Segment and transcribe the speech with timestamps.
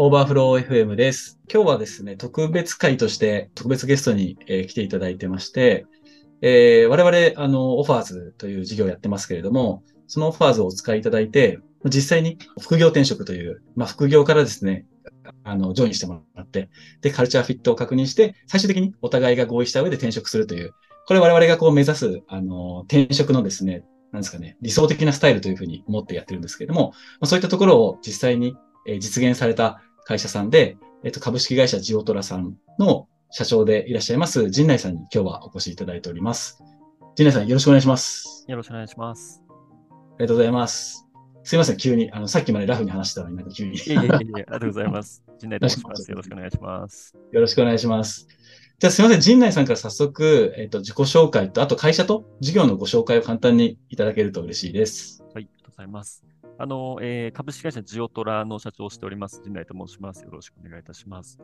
[0.00, 1.40] overflow FM です。
[1.52, 5.86] 今日はですね、特別回として特別ゲストに、えー、来ていただいてまして、
[6.40, 14.86] えー、我々、あの、オファーズという事業をやってますけれども、そのオファーズをお使いいただいて、実際に副業転職という、まあ、副業からですね、
[15.42, 20.74] あの、ジョインしてもらって、で、カルチャーフィットを確認して、最終的にお互いが合意した上で転職するという、
[21.08, 28.54] これ我々がこう目指す、あの、転職のですね、なんですかね、理想的なスタイルというふうに思ってやってるんですけれども、まあ、そういったところを実際に
[29.00, 36.64] 実現された会社さんで、えっと、株式会社ジオトラさんの社長でいらっしゃいます、陣内さんに今日はお越しいただいております。
[37.14, 38.46] 陣内さん、よろしくお願いします。
[38.48, 39.42] よろしくお願いします。
[39.46, 39.52] あ
[40.18, 41.06] りがとうございます。
[41.44, 42.10] すいません、急に。
[42.10, 43.76] あの、さっきまでラフに話したのになんか急に。
[43.76, 45.22] いえいえいえ、ありがとうございます。
[45.38, 46.10] 陣内と申します。
[46.10, 47.14] よろしくお願いします。
[47.30, 48.28] よろしくお願いします。
[48.78, 55.22] じゃあすいません、陣内さんから早速、えっ、と、自己紹介と、あと会社と事業のご紹介を簡単にいただけると嬉しいです。
[55.22, 56.24] はい、ありがとうございます。
[56.58, 60.24] あの、えー、株式会社ジオトラの社長をしております、陣内と申します。
[60.24, 61.38] よろしくお願いいたします。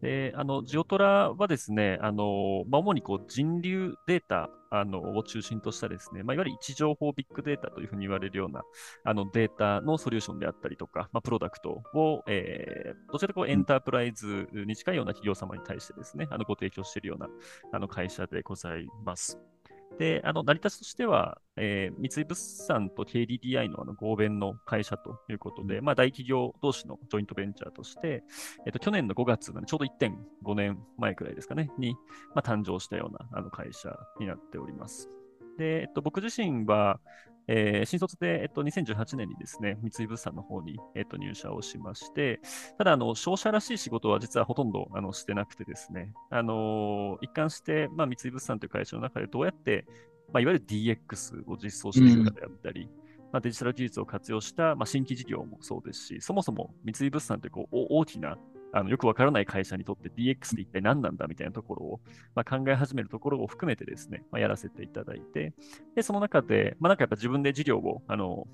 [0.00, 8.62] で、あの、ジオトラはですね、あの、まあ、主にこう人流データあのを中心としたですね、まあ、いわゆる位置情報ビッグデータというふうに言われるような
[9.04, 17.28] あのデータのソリューションであったりとか、まあ、プロダクトを、えー、どちらかこうエンタープライズに近いような企業様に対してですね、あのご提供しているような
[17.72, 19.53] あの会社でございます。
[19.98, 28.24] で、あの、成り立ちとしては、えー、三井物産と KDDI のあの合弁の会社ということで、まあ、大企業同士のジョイントベンチャーとして、
[28.66, 31.94] えっ、と、去年の5月、ちょうど1.5年前くらいですかね、に、
[32.34, 35.10] まあ、誕生したようなあの会社になっております。
[35.58, 37.00] で、えっと、僕自身は、
[37.46, 42.40] えー、新卒で、えっと、2018年にですね、三井物産の方に、えっと、入社をしまして、
[42.78, 49.86] ただ、あの、商社らしい仕事は実はほとんど、あの、してなくてですね、あのー、一貫して、まあ、三井物産という会社の中でどうやって、
[50.32, 52.88] まあ、いわゆる DX を実装していくかであったり、うん、
[53.32, 58.38] まあ、デジタル技術を活用した、まあ、新規事業もそうですし、そもそも三井物産ってこう大きな
[58.76, 62.00] あのよくわからない会社にとって DX って一体何なんだみたいなところを、
[62.34, 65.52] まあ、考え始めるところを含めてですね、まあ、やらせていただいて、
[65.94, 68.48] で、その中で、まあ、なんかやっぱ自分で事業を、あの、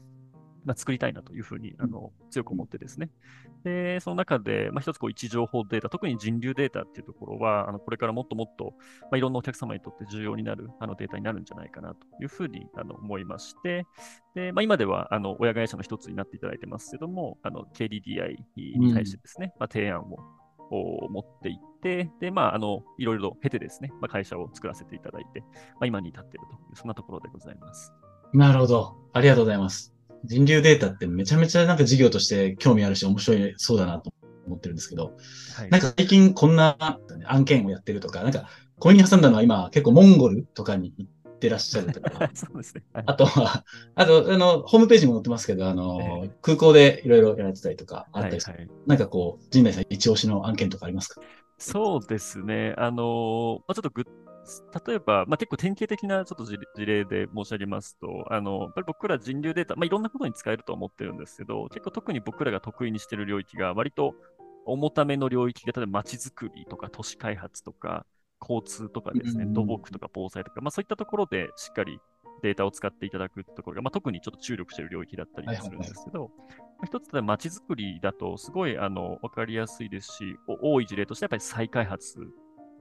[0.65, 3.11] まあ、作りたいなというふうにあの強く思ってですね。
[3.65, 13.85] で、その中で、まあ、一つこう位置情報データ、特に人流データっていうところは、あのこれからもっともっと、まあ、いろんなお客様にとって重要になるあのデータになるんじゃないかなというふうにあの思いまして、
[14.35, 20.01] でまあ、今ではあの親会社の一つになっていただいてますけども、あの KDDI に対してですね、うん、まあ、提案
[20.71, 25.47] を持っていって、で、まあ、あの、いろいろ経てですね、まあ、会社を作らせていただいて、ま
[25.83, 27.93] あ、今に至っているという、そんなところでございます。
[28.33, 28.97] なるほど。
[29.13, 30.00] ありがとうございます。
[30.25, 34.13] 人流データってめちゃめちゃなんか事業として興味あるし面白いそうだなと
[34.47, 35.13] 思ってるんですけど、
[35.57, 36.77] はい、なんか最近こんな
[37.27, 38.49] 案件をやってるとか、なんか
[38.79, 42.83] これに挟んだのは今結構モンゴルとかに行ってらっしゃるとか、 そうですね。
[42.93, 43.65] はい、あとは、
[43.95, 51.21] あと、あの、ホームページも載ってますけど、あの、えー、空港でいろいろやられてたりとかあったりする、はいはい、なんかこう、陣内さん一押しの案件とかありますか？
[51.59, 52.75] そうですね。
[52.79, 54.07] あのまあ、ちょっとぐ
[54.87, 64.15] 例えば、まあ、結構典型的なちょっと事例で申し上げますと、あのやっぱり僕ら人流データ、まあ、いろんなことに使えると思ってるんですけど、結構特に僕らが得意にしている領域が割と
[64.67, 68.07] 重ための領域が、例えば街づくりとか都市開発とか、
[68.41, 72.01] 交通とかですね、土木とか防災とか、まあ、そういったところでしっかり
[72.43, 76.31] データを使っていただくところが、まあ、特にちょっと注力している領域だったりするんですけど、
[76.85, 82.19] 一つで街づくりだとすごいあの分かりやすいですし、多い事例としてやっぱり再開発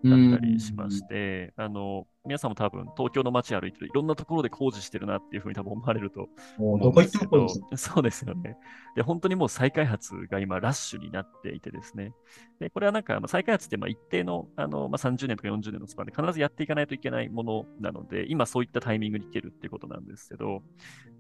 [0.04, 6.28] だったりしまして、あの、皆さんも多分東京の街歩いてるいろんなところで工事してるなっていうふうに多分思われると
[6.58, 8.58] 思うんですけど、そうですよね。
[8.96, 12.14] で、本当にもう再開発が今ラッシュになっていてですね。
[12.60, 20.62] で、これはなんか、まあ、再開発ってまあ一定のあの、まあ、30年とか40年のスパンで必ずやっていかないといけないものなので、今そういったタイミングに来てるっていうことなんですけど、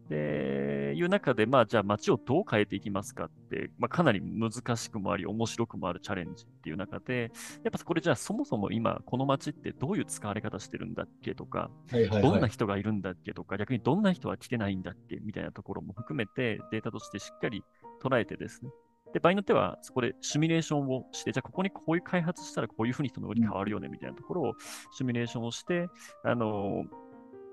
[0.09, 7.31] で、いう中で、まあ、じゃあ街をどう変えていきますかって、まあ、かなり難しくもあり、面白くもあるチャレンジっていう中で、
[7.63, 17.63] やっぱこれじゃあそもそも今、この街ってどういう使われ方してるんだっけとか、はいはいはい、どんな人がいるんだっけとか、逆にどんな人は来てないんだっけみたいなところも含めて、データとしてしっかり
[18.01, 18.71] 捉えてですね、
[19.13, 24.53] で、場合によっては、そこでシミュレーションをして、じゃあここにこういう開発したらこういうふうに人の動き変わるよねみたいなところを
[24.91, 25.87] シミュレーションをして、
[26.23, 26.83] あの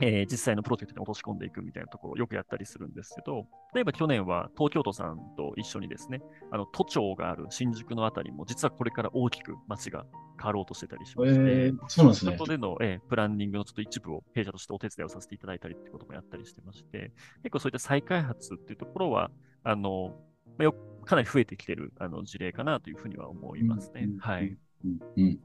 [0.01, 6.21] えー、実際のプロジェクトに落とし込んでいくみたいなところをよくやったりするんですけど、例えば去年は東京都さんと一緒にですね、
[6.51, 10.05] あの都庁がある新宿のあたりも、実はこれから大きく街が
[10.39, 12.33] 変わろうとしてたりしまして、えー、そうなんですね。
[12.33, 19.31] そこでの、えー、プランニングのちょっと一部を弊社としてお手伝いをさせていただいたりってこともやったりしてまして、結構そういった再開発っていうところは、
[19.65, 20.15] あの、
[20.47, 20.75] まあ、よ
[21.07, 24.03] かなり増えてきてるあの事例かなというふうには思いますね。
[24.05, 24.57] うん、はい。
[24.85, 25.39] うん、うん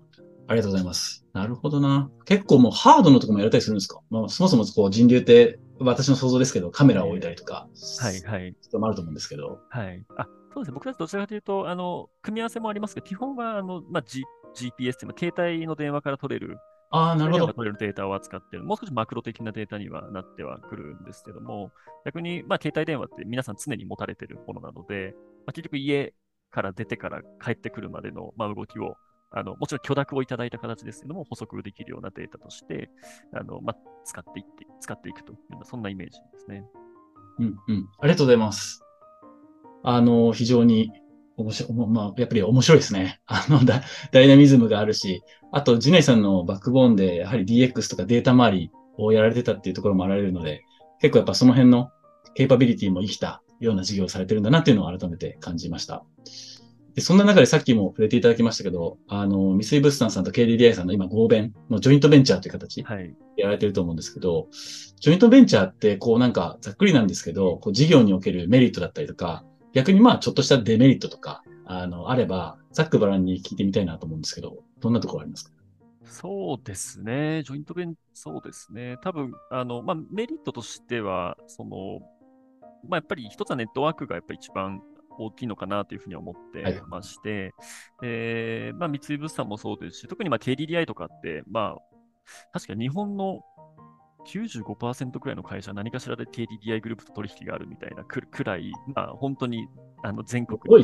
[0.51, 1.25] ありがとうございます。
[1.33, 2.11] なるほどな。
[2.25, 4.01] 結構もうハードのとこもやれたりするんですか？
[4.09, 7.67] まあ、そもそもこう人流って私の想像ですけど、カメラを置いたりとか、
[7.99, 8.55] はいはい。
[8.73, 9.59] もあると思うんですけど。
[9.69, 10.03] はい。
[10.17, 10.73] あ、そうですね。
[10.73, 16.57] 僕たちどちらかというと、あの、組み合わせもありますけど、基本は、あの、まあ、G、GPS っていうのは、携帯の電話から取れる、
[16.91, 17.53] ああ、なるほど。
[17.53, 21.71] 取れるデータを扱っている、もう少しマクロ的なデータにはなってはくるんですけども、
[22.05, 25.13] 逆に、まあ、携帯電話って皆さん常に持たれているものなので、
[25.45, 26.13] まあ、結局家
[26.51, 28.97] から出てから帰ってくるまでの、まあ、動きを、
[29.31, 32.89] あの、もちろん許諾をいただいた形ですけども、補足できるようなデータとして、
[33.33, 36.65] あの、まあ、使っていって、使っていくというような、そんなイメージですね。
[37.39, 37.89] うんうん。
[37.99, 38.83] ありがとうございます。
[39.83, 40.91] あの、非常に
[41.37, 43.21] 面白い、まあ、やっぱり面白いですね。
[43.27, 43.81] あのダ、
[44.21, 50.61] イナミズムがあるし、あと、ジュネイさんのバックボーンで、やはり DX とかデータ周りをやられてたっていうところもあられるので、
[50.99, 51.89] 結構やっぱその辺の
[52.35, 56.05] ケーパビリティも生きたような事業をされてるんだなっていうのを改めて感じました。
[56.95, 62.83] で、そんな中でさっきも触れていただきましたけど、あの、三井物産さんと KDDI さんの今合弁のジョイントベンチャーという形、
[63.37, 75.51] やられてると思うんですけど、はい、ジョイントベンチャーって、こうなんかざっくりなんですけど、こう事業におけるメリットだったりとか、逆にまあちょっとしたデメリットとか、あの、あれば、ざっくばらんに聞いてみたいなと思うんですけど、どんなところありますか？
[76.03, 77.43] そうですね。
[77.45, 78.97] ジョイントベン、そうですね。
[79.01, 82.01] 多分、あの、まあ、メリットとしては、その、
[82.89, 84.81] まあ、やっぱり一つはネットワークがやっぱり一番
[85.25, 87.53] 大きいのかなというふうに思ってまして、
[87.97, 91.81] はい、まあ、三井物産もそうですし、特にまあ KDDI とかって、まあ、
[92.53, 93.41] 確か日本の
[94.25, 99.67] 95%くらいの会社、何かしらで KDDI グループと取引があるみたいなくらい、まあ、本当に
[100.03, 100.83] あの全国に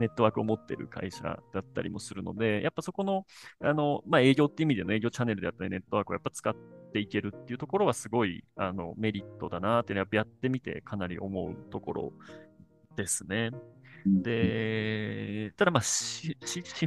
[0.00, 3.26] ネットワークを持っている会社だったりもするので、やっぱそこの
[3.62, 6.54] あの、まあ、営業っていう意味での営業チャンネルであったり、ネットワークをやっぱ使っ
[6.92, 12.12] ていけるっていうところはすごいあのメリットだなって、やっぱやってみてかなり思うところ
[12.96, 13.50] ですね。
[14.06, 16.36] で、ただまあ、資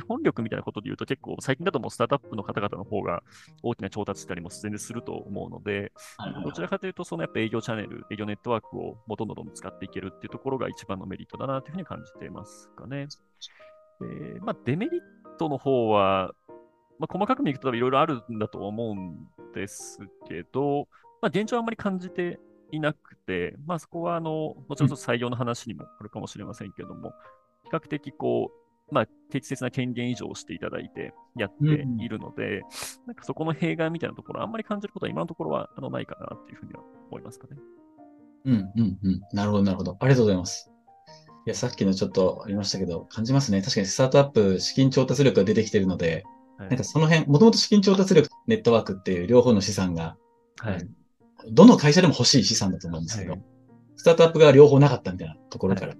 [0.07, 3.23] 本力みたいなことで言うと結構最近だともうスタートアップの方々の方が
[3.63, 5.91] 大きな調達したりも全然すると思うので、
[6.43, 13.07] どちらかというとそのやっぱ営業チャンネル、営業ネットワークをもどんどん使っていけるっていうところが一番のメリットだなというふうに感じていますかね。
[13.99, 15.01] でまあ、デメリッ
[15.37, 16.31] トの方は、
[16.99, 20.87] まあ、細かく見るといろいろあるんだと思うんですけど、
[21.21, 22.39] まあ、現状はあんまり感じて
[22.71, 27.13] いなくて、まあ、そこはあのもちろん採用の話にもあるかもしれませんけども、
[27.63, 28.51] 比較的こ
[28.89, 32.61] う、まあ、適切な権限以上をしていただいてやっているので、うん、
[33.07, 37.57] なんかそこの弊害みたいなところ、あんまり感じることは今のところはあのないかなっていうふうには思いますかね。
[38.45, 39.21] うんうんうん。
[39.33, 39.97] なるほど、なるほど。
[39.99, 40.71] ありがとうございます。
[41.45, 43.61] いや、さっきのちょっとありましたけど、感じますね。
[43.61, 46.23] 確かにスタートアップ、資金調達力が出てきてるので、
[46.57, 50.17] はい、なんかその辺、もともと資金調達力、ネットワークっていう両方の資産が、
[50.59, 50.87] はい、
[51.49, 53.41] どの会社でも欲しい資産だと思うんですけど、はい、
[53.97, 55.95] スタートアップが両方なかったみたいなところから、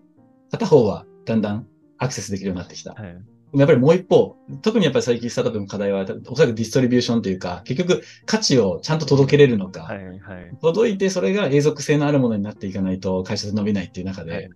[0.52, 1.68] 片方はだんだん
[1.98, 2.94] アクセスできるようになってきた。
[2.94, 3.16] はい。
[3.54, 10.20] やっぱりもう一方、特にやっぱり最近スタートアップの課題は、おそらくディストリビューションというか、結局価値をちゃんと届けれるのか、はいはい、
[10.62, 14.50] 届いてそれが永続性のあるものになっていかないと会社で伸びないっていう中で、はい、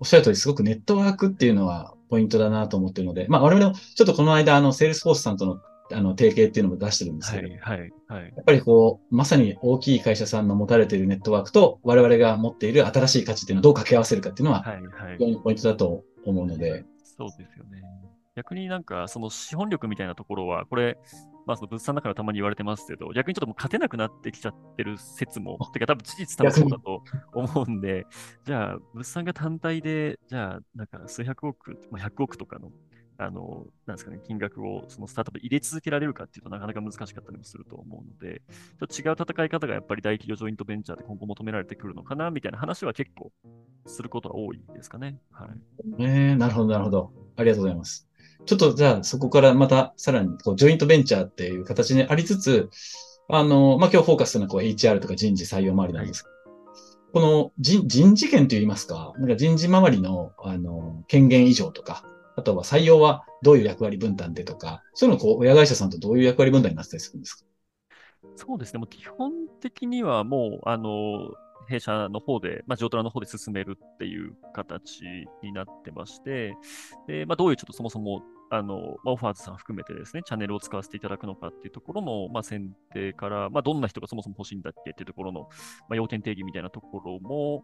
[0.00, 5.60] おっしゃる通りすごくネットワークっていうのはポイントだなと思ってるので、まあ我々もちょっとこの間、あの、セールスフォースさんとの
[5.94, 8.32] あの、提携っていうのも出してるんですけど、はい、はい、はい。
[8.36, 15.16] やっぱりこう、まさに大きい会社さんの持たれているネットワークと、我々が持っている新しい価値っていうのをどう掛け合わせるかっていうのは、はい、はい。
[15.18, 16.84] 非常にポイントだと思うので。
[17.04, 17.82] そうですよね。
[18.34, 20.98] 逆になんか、その資本力みたいなところは、これ、
[21.46, 27.02] まあ、その物産だからたまに言われてますけど、逆にちょっともう勝てなくなってきちゃってる説も、 てか多分事実多分そうだと
[27.34, 28.06] 思うんで、
[28.44, 32.70] じゃあ、物産が単体で、じゃあ、なんか数百億、まあ、100億とかの
[33.18, 38.42] あの、なんですかね、金額をそのスタートアップ入れ続けられるかっていうとなかなか難しかったりもすると思うので、
[38.78, 43.30] ちょっと違う戦い方がやっぱり大企業ジョイントベンチャーで今後求められてくるのかなみたいな話は結構
[43.86, 45.18] することは多いですかね。
[45.30, 45.48] はい。
[46.00, 47.12] えー、なるほど、なるほど。
[47.36, 48.08] ありがとうございます。
[48.44, 52.70] ちょっとじゃあそこからまたさらにこうジョイントベンチャーっていう形にありつつ、
[53.28, 56.42] あの、まあ、今日フォーカスするのはこう HR とか人事採用周りなんですけど、はい
[57.12, 62.04] この人人事権といいますか、なんか人事周りの、あの、権限以上とか、
[62.36, 67.44] あとは採用はどういう役割分担でとか、そういうのこう、親会社さんとどういう役割分担になったりするんですか？
[68.36, 68.78] そうですね。
[68.78, 71.30] もう基本的にはもう、あの、
[71.68, 75.02] 弊社の方で、まあ、ジョートラの方で進めるっていう形
[75.42, 76.54] になってまして、
[77.06, 85.46] でまあ、どういうちょっとそもそもあの、まあ、オファーズさん含めてですね、チャンネルを使わせていただくのかっていうところの、まあ、選定から、まあ、どんな人がそもそも欲しいんだっけっていうところの、ま
[85.90, 87.62] あ、要件定義みたいなところも、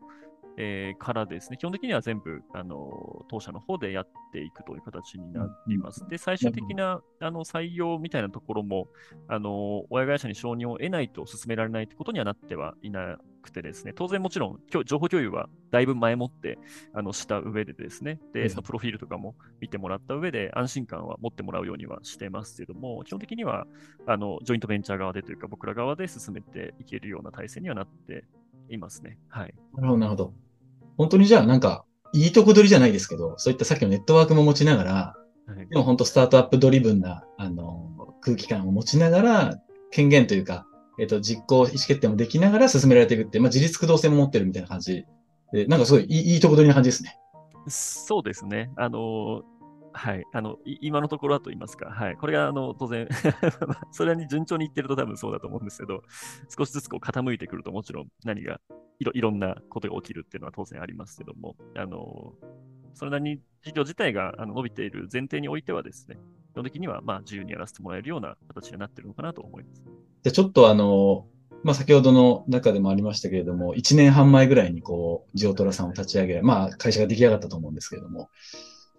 [0.61, 6.05] えー、からですね、基本的には全部、あの、当社の方でやっていくという形になります。
[6.09, 8.88] で、最終的な、あの、採用みたいなところも、
[9.29, 16.59] あの、親会社に承認を得ないと進められないということにはなってはいなくてですね、当然もちろん、情報共有はだいぶ前もって、
[16.93, 23.69] あの、した上でですね、で、そのプロフィールとかも見てもらった上で、安心感は持ってもらうようにはしてますけども、基本的には、
[24.09, 28.25] あの、ジョイントベンチャー側でというか、僕ら側で進めていけるような体制にはなって
[28.69, 29.19] いますね。
[29.29, 29.55] はい。
[29.75, 30.48] なるほど、なるほど。
[30.99, 35.14] 本当にじゃあなんか、いいとこ取りじゃないですけど、そういったさっきのネットワークも持ちながら、は
[35.62, 40.67] いでも本当スタートアップドリブンな、あの、空気感を持ちながら、権限というか、
[40.99, 45.07] えっ、と、実行、意思決定もできながら進められていくって、まあ、自立駆動性も持ってるみたいな感じ
[45.52, 47.19] で、なんかすごいいいいいとこ取りな感じですね。
[47.69, 48.71] そうですね。
[48.76, 49.43] あの、
[49.99, 50.25] はい。
[50.33, 51.87] あの、今のところはと言いますか。
[51.90, 52.17] はい。
[52.17, 53.09] これが、あの、当然
[53.90, 56.05] それに順調にいってると多分そうだと思うんですけど、
[56.57, 58.61] 少しずつこう傾いてくるともちろん何が
[59.00, 62.33] いろいろんなことが起きるっていうのは当然ありますけども、あの、
[62.95, 66.17] それなりに事業自体があの伸びている前提においてはですね、
[66.52, 69.85] 基本的にはまあ自由にやらせてもらえるような形になってるのかなと思います。
[70.23, 71.26] で、ちょっとあの、
[71.64, 78.31] まあ、先ほどの中でもありましたけれども、1年半前ぐらいにこう、ジオトラさんを立ち上げ、まあ、会社が出来上がったと思うんですけれども、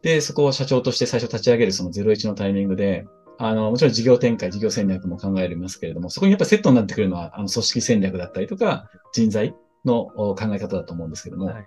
[0.01, 3.05] で、そこを社長として最初立ち上げるその01のタイミングで、
[3.37, 11.65] あの、もちろん事業展開、事業戦略も考えますけれども、そこにやっぱセットになってくるのは、あの、組織戦略だったりとか、人材のお考え方だと思うんですけども、はい。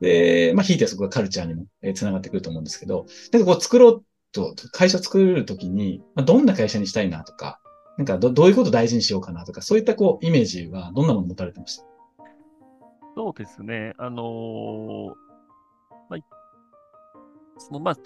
[0.00, 7.60] で、まあ、ひいてはそこがカルチャーにも、えー、つながってくると思うんですけど、なんかこう作ろうと、会社を作るときに、まあ、どんな会社にしたいなとか、
[7.96, 11.84] なんかどどういうことを大事にしようかなとか、そういったこう、イメージはどんなものを持たれてました？
[13.16, 13.94] そうですね。
[13.96, 15.16] あのーまあ、
[17.58, 18.00] その、まあ、ス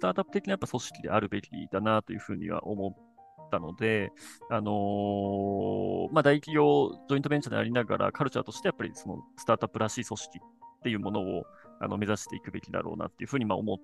[0.00, 4.12] タートアップ的なやっぱ組織であるべきだなというふうには思ったので、
[4.50, 11.44] あのーまあ、大企業、ジョイントベンチャーでありながら、カルチャーとしてやっぱりそのスタートアップらしい組織っていうものを
[11.80, 13.78] あの目指していくべきだろうなっていうふうにまあ思っ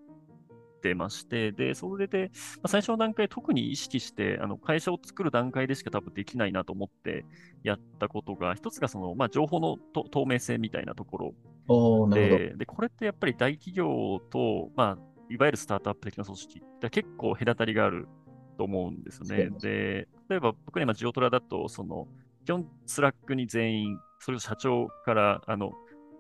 [0.81, 7.25] てまして、で、それで、まあ、最初の段階、特に意識して、あの会社を作る段階でしか多分できないなと思って
[7.65, 9.77] やったことが、一つがその、まあ、情報の
[10.11, 11.35] 透明性みたいなところ。
[12.11, 14.99] でで、これってやっぱり大企業と、まあ、
[15.31, 18.09] いわゆるスタートアップ的な組織って結構隔たりがある
[18.57, 19.51] と思うんですよね。
[19.61, 22.09] で、例えば僕ら今、 GEOTRA だと、その、
[22.45, 25.73] 基本、 Slack に全員、それを社長から、あの、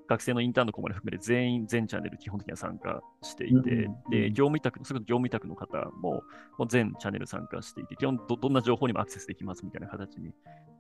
[0.08, 6.22] 学生のインターンの子まで含めて全員全チャンネル基本的には参加していて、で、業務委託、それこそ業務委託の方も
[6.58, 10.32] もう全チャンネル参加していて、基本どどんな情報にもアクセスできますみたいな形に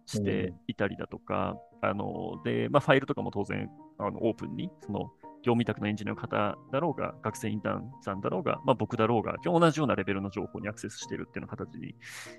[0.08, 11.94] していたりだとか、あの、で、まあ、ファイルとかも当然、あの、オープンに、その、業務委託のエンジニアの方だろうが、学生インターンさんだろうが、まあ、僕だろうが、同じようなレベルの情報にアクセスしているっていうような形に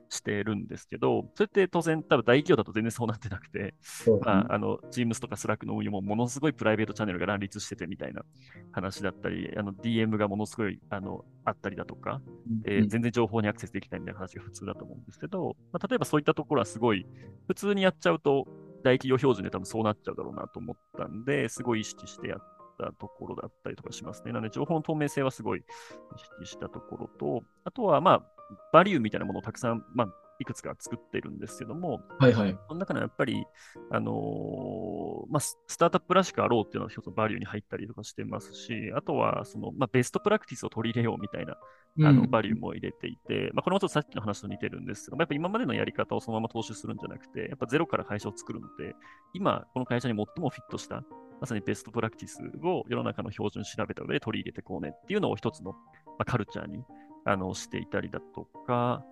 [0.09, 3.73] してるんですけど、それって当然、多分大企業だと全然そうなってなくて、
[4.21, 8.21] まあ、あの、Teams とか Slack の運用もものすごいプライベートチャンネルが乱立しててみたいな
[8.71, 12.21] 話だったり、あの、DM がものすごい、あの、あったりだとか、
[12.65, 17.05] えー全然情報にアクセスできないみたいな話が普通だと思うんですけど、まあ、例えばそういったところはすごい、
[17.47, 18.45] 普通にやっちゃうと、
[18.83, 24.31] 大企業標準で多分そうなっちゃうだろうなと思ったんで、すごい意識してやったところだったりとかしますね。
[24.31, 25.63] なので、情報の透明性はすごい意
[26.43, 28.23] 識したところと、あとは、まあ、
[28.73, 30.07] バリューみたいなものをたくさん、まあ、
[30.39, 32.57] いくつか作ってるんですけども、はいはい。
[32.69, 33.45] その中のやっぱり、
[33.91, 41.57] あのーまあ、ススタートアップらしくあろうっていうのは一つのバリューに入ったりとかしてますし、あとは、その、まあ、ベストプラクティスを取り入れようみたいな、
[42.07, 48.95] あの、バリューも入れていて、まあ、これもちょっとさっきの話と似てるんですけども、やっぱ今までのやり方をそのまま踏襲するんじゃなくて、やっぱゼロから会社を作るので、
[49.33, 51.03] 今、この会社に最もフィットした、
[51.39, 55.77] まさにベストプラクティスを世の中の標準調べた上で取り入れていこうねっていうのを一つの、ま
[56.19, 56.83] あ、カルチャーに
[57.25, 59.03] あのしていたりだとか、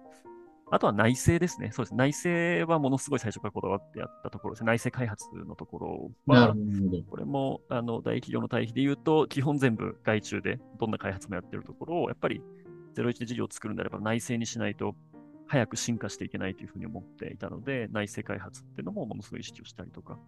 [0.69, 1.71] あとは内政ですね。
[1.71, 1.95] そうです。
[1.95, 4.67] 内政はものすごい最初からこだわってやったところですね。
[4.67, 6.53] 内政開発のところは。
[7.09, 12.41] これもあの大企業の対比で言うと、基本全部外注でどんな開発もやってるところを、やっぱり
[12.95, 14.95] 01で事業を作るんであれば内政にしないと
[15.47, 20.19] 早く進化していけないというふうに思っていたので、内政開発っていうのもものすごい意識をしたりとか、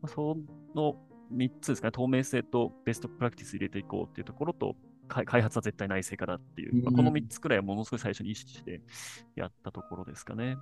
[0.00, 0.36] まあそ
[0.76, 0.94] の
[1.34, 4.76] 3つですかね、透明性とベストプラクティス入れていこうっていうところと、
[5.08, 8.80] 開開発は絶対内政からっていう、まあこの3つくらいはものすごい最初に意識して
[9.36, 10.56] やったところですかね。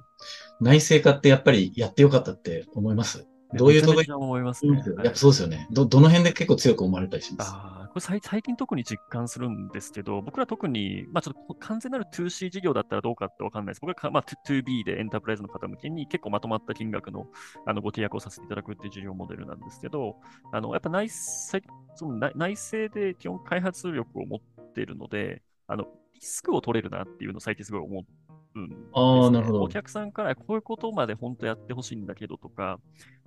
[0.60, 3.26] 内政化ってやっぱりやってよかったって思います？
[3.54, 4.82] どういうとこめちゃめちゃ思いますね。
[5.04, 5.68] やっぱそうですよね。
[5.70, 7.52] ど、どの辺で結構強く思われたりします？
[7.90, 13.80] これ最近特に実感するんですけど、僕ら特に、まあちょっと完全なる 2C 事業だったらどうかってわかんないです。
[13.80, 17.26] 僕は、まあ、2B でエンタープライズの方向けに結構まとまった金額の
[17.66, 20.16] あのご契約をさせていただくっていう事業モデルなんですけど、
[20.52, 28.69] あのやっぱ内政その内政で基本開発力を持っているので、あのリスクを取れるなっていうのを最近すごい思うん。
[28.69, 28.87] です、ね。
[28.92, 29.62] ああなるほど。
[29.62, 32.80] お客さんからこういうことまで本当やってほしいんだけどとか、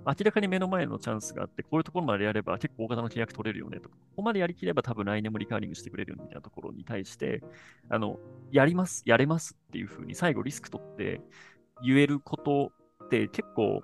[0.06, 7.42] 明らかに目の前のチャンスがあって、こういうところまでやれば結構大型の契約取れるよねとか、ここまでやりきれば多分来年もリカーリングしてくれるよみたいなところに対して、
[7.90, 8.20] あの、
[8.52, 11.22] やります、やれますっていうふうに最後リスク取って
[11.84, 12.72] 言えること
[13.06, 13.82] って結構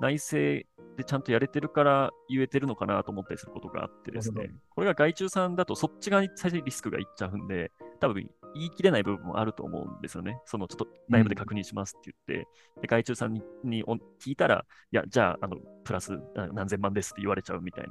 [0.00, 0.66] 内政
[0.96, 4.54] でちゃんとやれてるから言えてるのかなと思ったりすることがあってですね。
[4.70, 10.40] これが外注さんだとそっち側に最初にリスクがいっちゃうんで、多分言い切れない部分もあると思うんですよね。
[10.46, 12.48] そのちょっと内部で確認しますって言って、
[12.80, 17.86] で外注さんににお聞いたら、いや、じゃあ、あの、プラスあ何千万ですって言われちゃうみたい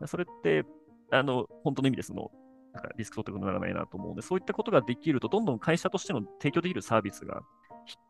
[0.00, 0.06] な。
[0.06, 0.64] それって、
[1.10, 2.30] あの、本当の意味でその、
[2.72, 7.42] なんかリスク取ってことにならないなと思うので、そういったことができると、どんどん会社としての提供できるサービスが、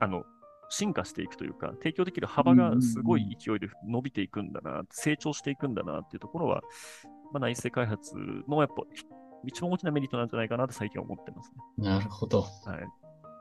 [0.01, 0.25] あの、
[0.71, 6.63] 進化していくというか、提供できる幅がすごい勢いで伸びていくんだな、成長していくんだなっていうところは、
[7.33, 8.15] まあ、内製開発
[8.49, 8.83] のやっぱ
[9.47, 11.89] 一番大きなメリットなんじゃないかなって最近は思ってますね。
[11.89, 12.41] なるほど。
[12.41, 12.49] はい。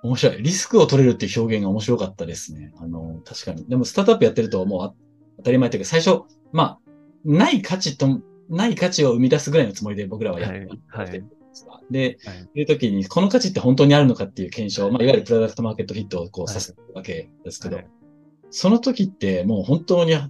[0.03, 0.43] 面白い。
[0.43, 2.74] リスクを取れるっていう表現が面白かったですね。
[2.77, 3.65] あの、確かに。
[3.67, 4.95] でも、スタートアップやってるともう
[5.38, 6.79] 当たり前というか、最初、まあ、
[7.24, 11.24] ない価値と、ない価値を生み出すぐらいのつもりで僕らはやってる、はいはい、
[11.89, 17.79] で、はい、いう時に、この価値って本当にあるのかっていう検証、まあ、いわゆるプロダクトマーケットフィットをこうさせるわけですけど、
[18.50, 20.29] その時ってもう本当に 10,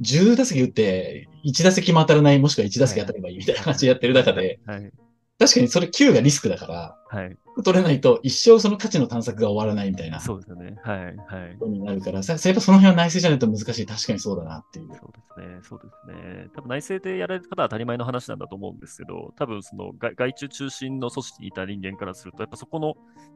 [0.00, 4.92] 10打席打って1打席も当たらない、もしくは1打席当たればいいみたいな感じでやってる中で、はい、
[5.38, 7.36] 確かにそれ9がリスクだから、はい。
[7.62, 10.20] 取れないと一生その価値の探索が終わらないみたいな。
[10.20, 10.76] そうですよね。
[10.82, 10.98] はい。
[10.98, 11.56] はい。
[11.58, 13.86] ことになるから、さ、やっぱその辺は内政じゃないと難しい。
[13.86, 14.88] 確かにそうだなっていう。
[14.88, 15.58] そうですね。
[15.62, 16.48] そうですね。
[16.54, 22.94] 多分内政でやられる方は当たり前の話なんだと思うんですけど、多分その外外注中心の組織にいた人間からすると、やっぱそこの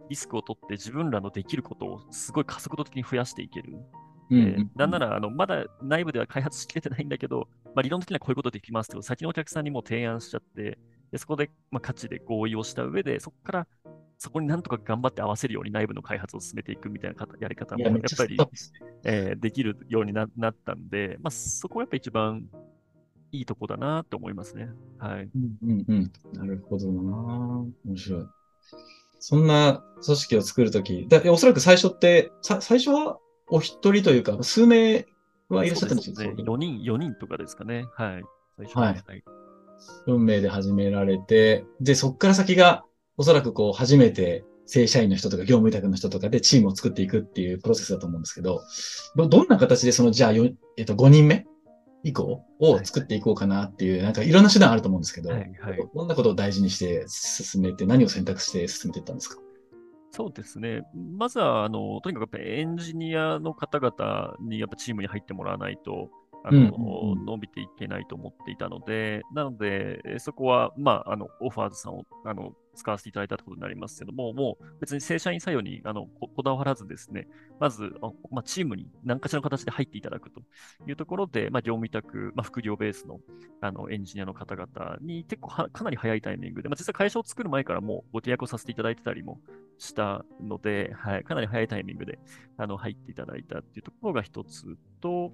[0.09, 3.79] リスクを取って自分らのできることをすごい加速度的に増やしていける。
[4.31, 10.79] うん、えー、なんなら、あの、まだ内部では開発しきれてないんだけど、まあ、理論的にはこういうことできますけど、先のお客さんにも提案しちゃって、
[11.13, 13.67] でそこで、まあ、価値で合意をした上で、そこから
[14.19, 18.37] そこになんとか頑張って合わせるように内部の開発を進めていくみたいなやり方もやっぱり、
[19.05, 22.45] えー、できるようになったんで、まあ、そこはやっぱ一番
[23.31, 24.71] いいとこだなと思いますね。
[24.99, 25.31] はい。
[25.35, 26.13] うんうんうん。
[26.33, 27.65] なるほどな。
[27.87, 28.27] 面白い。
[29.21, 35.07] そんな組織を作るとき、だおそらく最初って、さ最初はお一人というか、数名
[35.49, 36.35] はいらっしゃったんですかね。
[36.39, 37.87] 4人、4人とかですかね。
[37.95, 38.23] はい。
[38.57, 38.83] 最初は。
[38.83, 39.25] はい、はい
[40.07, 42.85] 運命で始められて、で、そこから先が、
[43.17, 48.61] おそらくこう、初めて正社員の人とか業務委託の人とかでチームを作っていくっていうプロセスだと思うんですけど、
[49.17, 51.47] どんな形でその、じゃあ、えっと、5人目
[52.05, 59.41] 以降を作っていこうかなっていう、はい、なんかいろんな手段あると思うんですけど、はいはい、どんなことを大事にして進めて、何を選択して進めていったんですか？
[60.11, 60.83] そうですね。
[60.95, 66.09] まずは、あの、とにかくエンジニアの方々にやっぱチームに入ってもらわないと、
[66.45, 77.29] あの、うん、伸びていけないと思っていたので、なので、そこは、まあ、あの、オファーズさんを、あの、使わせていただいたということになりますけども、もう別に正社員採用にあのこだわらずですね、
[77.61, 77.93] まず、
[78.31, 80.41] まあ、チームに何かしらの形で入っていただくと
[80.87, 83.19] いうところで、まあ、業務委託、まあ、副業ベースの
[83.61, 89.41] あのエンジニアの方々に結構かなり早いタイミングで、まあ、実際会社を作る前からもうご契約をさせていただいてたりも
[89.79, 92.19] したので、はい、かなり早いタイミングで
[92.57, 94.65] あの入っていただいたっていうところが一つ
[95.01, 95.33] と、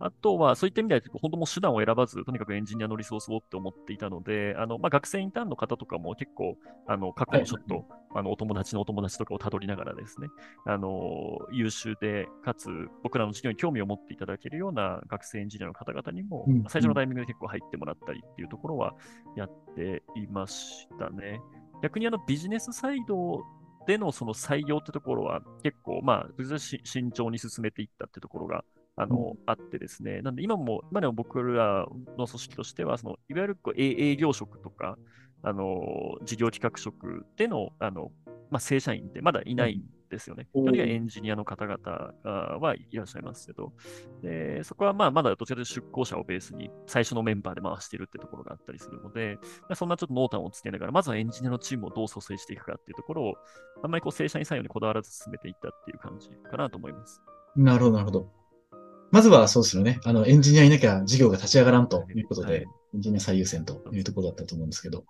[0.00, 7.84] あとはそういった意味では本当もう手段を選ばず、とにかくエンジニアのリソースをって思っていたので、あのまあ、学生インターンの方とかも結構あの過去のちょっと、はい、
[8.16, 10.28] あのお友達のお友達とかをたどりながらですね、
[10.66, 12.68] あの優秀で、かつ
[13.02, 18.94] 僕らの授業に興味を持っていただけるような学生エンジニアの方々にも、うん、最初のタイミングで結構入ってもらったりっていうところは
[19.36, 21.40] やっていましたね。
[21.82, 23.42] 逆にあのビジネスサイド
[23.86, 26.44] でのその採用ってところは結構、まあ、
[26.84, 28.64] 慎重に進めていったってところが
[28.96, 34.96] あの、うん、あってですね、なんで今も、今でも僕らの組織としては、そのいわゆるこう営業職とか、
[35.44, 38.10] あの事業企画職でのあの、
[38.50, 40.48] まあ、正社員ってまだいないんですよね。
[40.52, 42.14] 基本的にはエンジニアの方々
[42.58, 43.72] はいらっしゃいますけど、
[44.22, 53.34] でそこはまあまだどちらかというと出向者をベースに最初のメンバーで回しているってところがあったりするので、まあ、そんなちょっと濃淡をつけながら、まずはエンジニアのチームをどう蘇生していくかっていうところを、
[53.82, 57.20] あんまりこう正社員採用にこだわらず進めていったっていう感じかなと思います。
[57.56, 58.43] なるほど、なるほど。
[59.14, 60.00] まずはそうですよね。
[60.04, 62.22] あの、エンジニアいなきゃ事業が立ち上がらんとい。
[62.22, 62.64] うことで、はい、エ
[62.98, 65.04] ンジニア最優先というところだったと思うんですけど、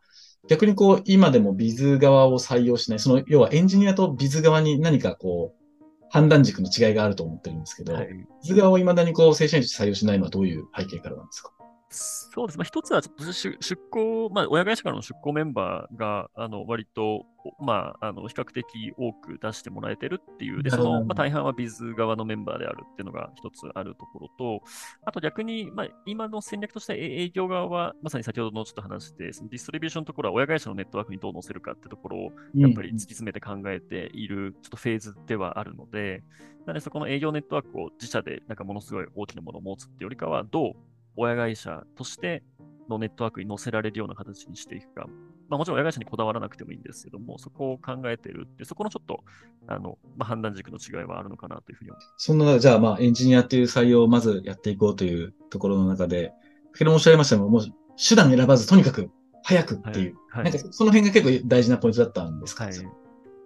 [0.47, 11.53] 逆にこう、今でもビズ側を採用しない、その、要はエンジニアとビズ側に何かこう、判断軸の違いがあると思ってるんですけど、はい、ビズ側を未だにこう、正社員として採用しないのはどういう背景からなんですか？
[11.95, 12.59] そうです。
[12.59, 13.57] まあ、一つはちょっと出
[13.91, 17.27] 向、まあ、親会社からの出向メンバーが、あの、割と、
[17.61, 24.63] まあ、あの、比較的多く出してもらえてるっていう、で、その、まあ、大半はビズ側のメンバーであるっていうのが一つあるところと、
[25.05, 36.23] あと逆に、まあ、今の戦略として営業側は、まさに先ほどのちょっと話して、そのディストリビューションのところは親会社のネットワークにどう載せるかってところを、やっぱり突き詰めて考えている、ちょっとフェーズではあるので、
[36.67, 40.73] なので、そこの営業ネットワークを自社で、なんかものすごい大きなものを持つっていうよりかは、どう
[41.17, 42.43] 親会社として
[42.89, 45.07] のネットワークに載せられるような形にしていくか、
[45.49, 49.25] まあ、もちろん親会社にこだわらなくてもいいんですけども、そこを考えてるって、そこのちょっと
[49.67, 52.27] あの、まあ、判断軸の違いはあるのかなというふうに思います。
[52.27, 56.33] そんな、じゃあ、まあ、エンジニアっていう採用をまずやっていこうというところの中で、
[56.73, 57.63] 先ほど申し上げましたが、もう
[57.97, 59.11] 手段選ばず、とにかく
[59.45, 62.75] 早くっていう、はいはい、なんかその辺が結構大事なポイントだったんですか、はい、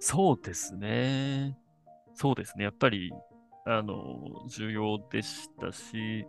[0.01, 1.59] そうですね。
[2.15, 2.65] そうですね。
[2.65, 3.13] やっぱり、
[3.67, 6.27] あの、重要でしたし、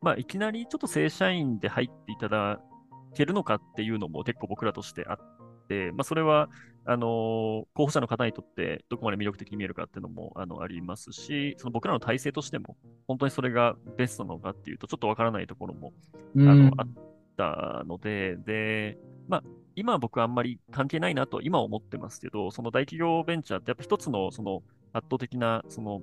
[0.00, 2.60] まあ、いきなりちょっと正社員で入っていただ
[3.14, 5.18] けるのかっていうのも結構僕らとしてあっ
[5.68, 6.48] て、まあ、それは、
[6.90, 15.92] あの候補者の方にとってどこまで魅力的に見えるかっていうのもあのありますし、その僕らの体制としても、本当にそれがベストなのかっていうと、ちょっとわからないところも、
[16.36, 16.88] あのあっ
[17.36, 18.96] たので、で、
[19.28, 19.42] まあ、
[19.76, 24.62] 今は僕はあんまり関係ないなと今は思ってますけど、その大企業ベンチャーってやっぱ一つのその
[24.94, 26.00] 圧倒的なその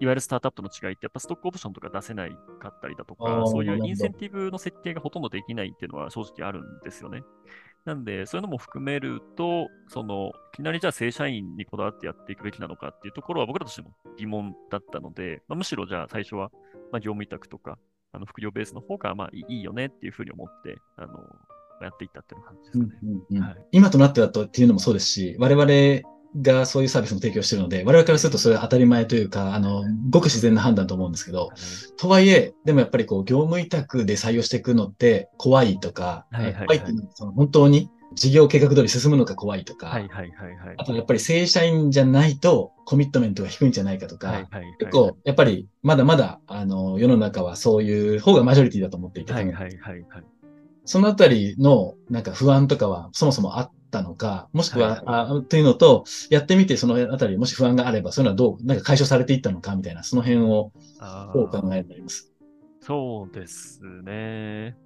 [0.00, 7.22] いわゆるスタートアップの違いって、やっぱストックオプションとか出せないかったりだとか、そういうインセンティブの設計がほとんどできないっていうのは正直あるんですよね。
[7.84, 16.50] なんで、そういうのも含めると、その、いきなりじゃあ正社員にこだわってやっていくべきなのかっていうところは僕らとしても疑問だったので、まあ、むしろじゃあ最初は、
[16.92, 17.78] まあ、業務委託とか、
[18.12, 21.20] あの副業ベースの方がまあいいよねっていうふうに思って、あの、
[21.82, 22.98] やっていったっていう感じですかね。
[23.02, 31.50] うんうんうんはい、今となってはとっていうのもそうですし、我々がそういうサービスも提供しているので、我々からするとそれは当たり前というか、あの、ごく自然な判断と思うんですけど、
[31.96, 50.24] とはいえ、でもやっぱりこう、業務委託で採用していくのって怖いとか、はいはいはい、怖いっていうのはその本当に事業計画通り進むのか怖いとか、はいはいはいはい、あとやっぱり正社員じゃないとコミットメントが低いんじゃないかとか、はいはいはい、結構やっぱりまだまだあの世の中はそういう方がマジョリティだと思っていて、はいはいはいはい、
[50.84, 60.72] そのあたりのなんか不安とかはそもそもあったのか、もしくは、はいはい、あというのと、やってみてそのあたりもし不安があれば、そういうのはどう、なんか解消されていったのかみたいな、その辺を
[61.34, 62.32] どう考えになります。
[62.80, 64.76] そうですね。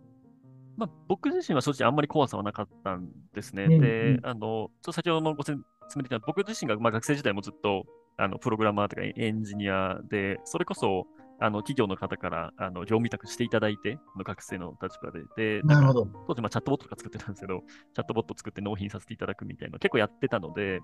[0.76, 3.64] まあ、僕自身は正直あんまり怖さはなかったんですね。
[3.64, 5.58] うんうん、で、あの、ちょ先ほどのご説
[5.96, 7.84] 明的な、僕自身がまあ学生時代もずっと
[8.16, 11.06] あのプログラマーとかエンジニアで、それこそ
[11.40, 16.06] あの企業の方からあの業務委託していただいて、の学生の立場で、で、なるほど。
[16.26, 17.62] 当時まあチャットボットとか作ってたんですけど、
[17.94, 20.80] チャットボット作って納品させていただくみたいな結構やってたので、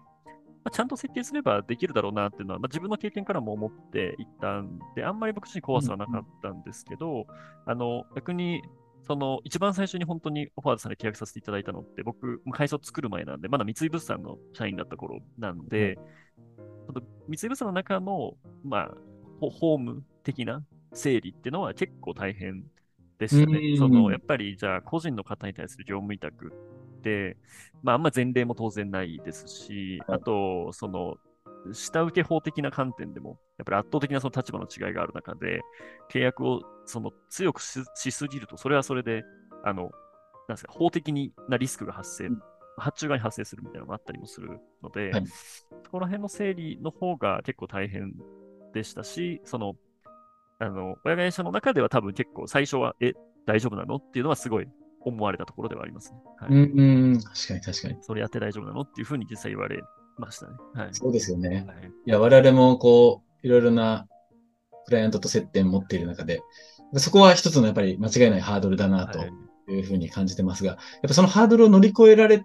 [0.65, 7.27] まあ、ちゃんと設計すればできるだろうなっていうのは、まあ、自分の経験からも思っていったんで、あんまり僕自身怖さはなかったんですけど、うんうん、
[7.67, 8.63] あの逆に
[9.07, 15.99] その一番最初に本当にオファーズさんで契約させていただいたのって、僕、会社を作る前なんで、まだ三井物産の社員だった頃なんで、
[16.89, 18.95] うん、三井物産の中の、まあ、
[19.49, 22.65] ホーム的な整理っていうのは結構大変
[23.19, 23.77] でしたね。
[23.79, 26.53] そのやっぱりじゃあ個人の方に対する業務委託
[26.99, 27.37] って、
[27.83, 31.17] まああんま前例も当然ないですし、あと、その
[31.73, 35.61] 下請け法的な観点でも、やっぱり圧倒的なその立場の違いがある中で、
[36.11, 39.25] 契約をその強くしすぎると、それはそれで、
[39.65, 39.91] あの、
[40.49, 41.13] なんですか、法的
[41.49, 42.31] なリスクが発生、
[42.77, 48.15] 発注側に発生するみたいなのがあったりもするので、はい、そこら辺の整理の方が結構大変
[48.73, 49.75] でしたし、その、
[50.59, 53.13] あの、親会社の中では多分結構最初は、え、
[53.47, 54.69] 大丈夫なのっていうのはすごい
[55.01, 56.19] 思われたところではありますね。
[56.39, 57.97] はい、うん、確かに確かに。
[58.03, 59.81] それやって大丈夫なのっていうふうに実際言われ
[60.19, 60.53] ましたね。
[60.75, 61.65] はい、そうですよね。
[61.67, 64.07] はい、いや、我々もこう、いろいろな
[64.87, 66.43] クライアントと接点持っている中で、
[66.97, 69.21] そこは一つのやっぱり間違いないハードルだなと
[69.71, 70.79] いうふうに感じてますが、やっ
[71.09, 72.45] ぱそのハードルを乗り越えられ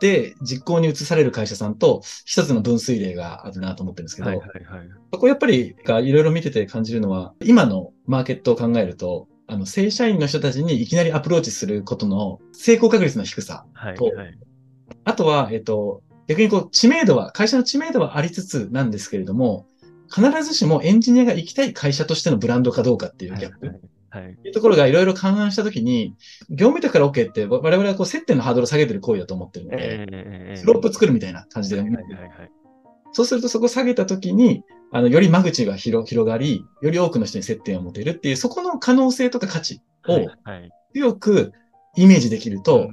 [0.00, 14.38] て実行に移される会社さんと一つの分水嶺があるなと思ってるんですけど、はいはいはい、そこやっぱりいろいろ見てて感じるのは、今のマーケットを考えると、あの、正社員の人たちにいきなりアプローチすることの成功確率の低さと、はいはい、
[15.04, 19.66] あとは、えっと、逆にこう、知名度は、会社の知名度はありつつなんですけれども、
[20.08, 23.66] 必ずしもエンジニアが行きたい会社としてのブランドかどうかっていうギャップ。
[23.66, 23.82] はいはい。
[24.18, 24.36] い。
[24.48, 26.16] うところがいろいろ勘案したときに、
[26.50, 32.50] 業務委託から OK って我々はこう接点のハードルを下げてる行為だと思ってるので、えー、スロープ作るみたいな感じで、はいはいはい、
[33.12, 40.26] そうするとそこ下げたときに、あの、より間口が広がり、より多くの人に接点を持てるっていう、そこの可能性とか価値を
[40.94, 41.52] 強く
[41.96, 42.90] イメージできると、はいはい、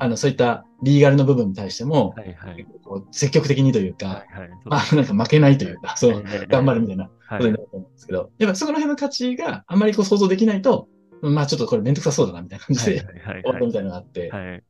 [0.00, 2.66] あの、そういったリーガルの部分に対しても、はいはい、
[3.12, 10.88] 積極的にというか、はいはい、まあ、なんか負けないというか、そう、頑張るみたいなことになると思うんですけど、やっぱそこの辺の価値があんまりこう想像できないと、
[11.20, 14.62] まあちょっとこれめんどくさそうだなみたいな感じで、終わったみたいなのがあって、はい。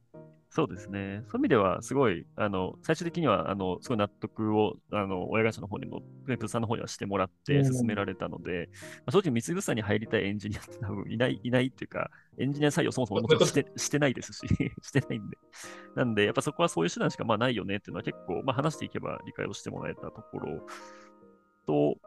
[0.51, 1.23] そうですね。
[1.27, 8.71] そういう意味では、すごい、あの、最終的には、あの、すごい納得を、あの、親会社の方にも、プレプさんの方にはしてもらって進められたので、
[9.05, 14.47] まあ、正直、三井物産に入りたいエンジニアって多分いない、いないっていうか、エンジニア採用そもそももちろんしてしてないですし、
[14.83, 15.37] してないんで。
[15.95, 20.67] なんで、やっぱそこはそういう手段しかまあないよねっていうのは結構、まあ話していけば理解をしてもらえたところ
[21.67, 21.99] と、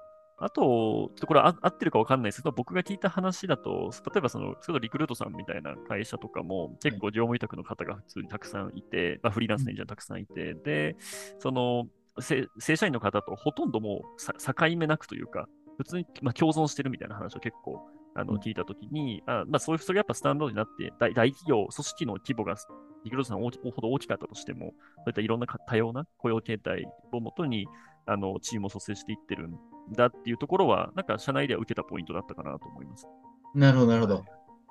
[0.42, 10.96] あと、これ合ってるか分かんないですけど、僕が聞いた話だと、例えばその、そリクルートさんみたいな会社とかも、結構業務委託の方が普通にたくさんいて、まあ、フリーランスのエンジニアたくさんいて、で、
[11.40, 11.88] その、
[12.20, 22.56] 正社員の方とほとんどもう境目なくというか、普通に、まあ、共存してるみたいな話を結構あの聞いたときに、あまあ、そういう、それやっぱスタンダードになって大、大企業、組織の規模が
[23.04, 27.68] リクルートさんほど大きかったとしても、そういったいろんな多様な雇用形態をもとに、
[28.08, 29.52] あのチームを蘇生していってるん
[29.92, 33.08] だっていうところは、なんか社内では受けたポイントだったかなと思います。
[33.56, 34.26] なるほど、なるほど。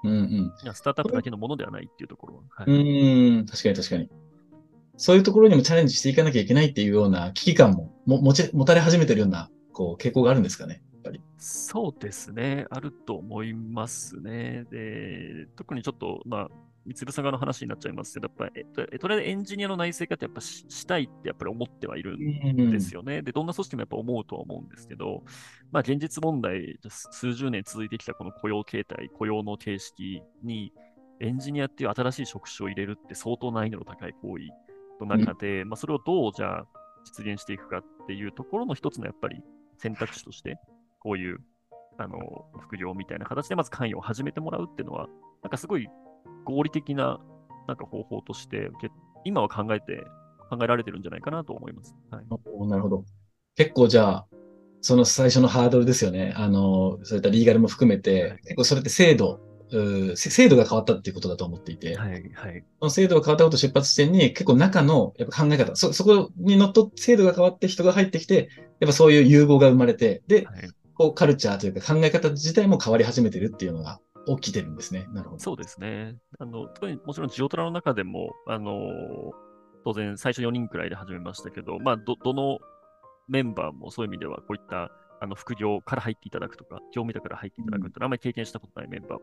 [0.05, 0.75] うんうん。
[0.75, 2.43] スタートアップだけのものではないっていうところは。
[2.51, 4.09] はういーん、確かに確かに。
[4.97, 10.83] そういうところにもチャレンジしていかなきゃいけないっていうような危機感もも持ち持たれ始めてるようなこう傾向があるんですかね。
[10.93, 11.23] やっぱり。
[11.39, 12.67] そうですね。
[12.71, 14.65] あると思いますね。
[14.71, 16.49] で、特にちょっと、まあ、
[16.87, 23.23] 三つさん側の話になっちゃいますけど、やっぱり、えっと、とりあえずエンジニアの内製化ってやっぱししたいってやっぱり思ってはいるんですよね。
[23.23, 25.23] で、どんな組織もやっぱ思うとは思うんですけど、
[25.71, 30.73] まあ、現実問題、数十年続いてきたこの雇用形態、雇用の形式に、
[31.23, 34.45] エンジニアっていう新しい職種を入れるって相当難易度の高い行為
[35.05, 36.67] の中で、まあ、それをどうじゃあ
[37.05, 39.43] 実現していくかっていうところの一つのやっぱり
[39.77, 40.59] 選択肢として、
[40.99, 41.39] こういう
[41.99, 42.19] あの
[42.61, 45.09] 副業みたいな形でまず関与を始めてもらうっていうのは、
[45.43, 45.89] なんかすごい
[46.45, 47.21] 合理的な
[47.67, 48.71] なんか方法として、
[49.25, 50.05] 今は考えて、
[50.51, 51.95] 考えられてるんじゃないかなと思います。
[52.11, 53.05] はい、おなるほど。
[53.57, 54.27] 結構じゃあ、
[54.81, 56.33] その最初のハードルですよね。
[56.37, 59.41] あの、そういったリーガルも含めて、はい結構それって制度、
[59.73, 62.65] う制度が変わったっていうことだと思っていて、はい、はい。
[62.81, 68.49] その制度が変わったことを出発地点に結構中のやっぱ考え方、そ、そこにのっとって制度が変わって人が入ってきて、
[68.81, 75.07] やっぱそういう融合が生まれて、で、はいこうカルチャーというか考え方自体も変わり始めてるっていうのが起きてるんですね。
[75.13, 75.43] なるほど。
[75.43, 76.17] そうですね。
[76.39, 78.73] あの、特にもちろんジオトラの中でも、あの、
[79.85, 82.59] 当然最初4人くらいで始めましたけど、まあ、ど、どの
[83.29, 89.21] メンバーもそういう意味では、こういった、あの、副業から入っていただくとか、業務委託から入っていただくっていうのはあまり経験したことないメンバー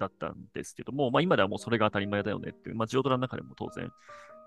[0.00, 3.90] だったんですけども、まあ、今ではもうそれが当たり前だよねっていう、まあ、ジオトラの中でも当然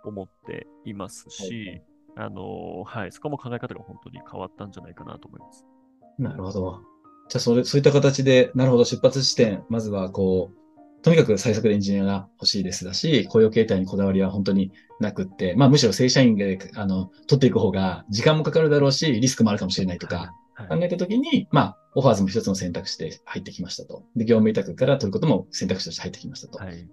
[0.03, 1.81] 思っていますし、
[2.15, 5.65] あの、はい、そこも考え方が本当に変わったんじゃないかなと思います。
[6.19, 6.92] なるほど。
[7.29, 24.03] じゃあ、それ、そういった形で、なるほど、出発地点、まずは、こう、とにかく最速でエンジニアが欲しいですだし、雇用形態にこだわりは本当になくって、まあ、むしろ正社員で、あの、取っていく方が、時間もかかるだろうし、リスクもあるかもしれないとか、はい、考えたときに、まあ、オファーズも一つの選択肢で入ってきましたと。
[24.15, 26.57] で、業務委託から取ることも選択肢として入ってきましたと。
[26.57, 26.87] はい。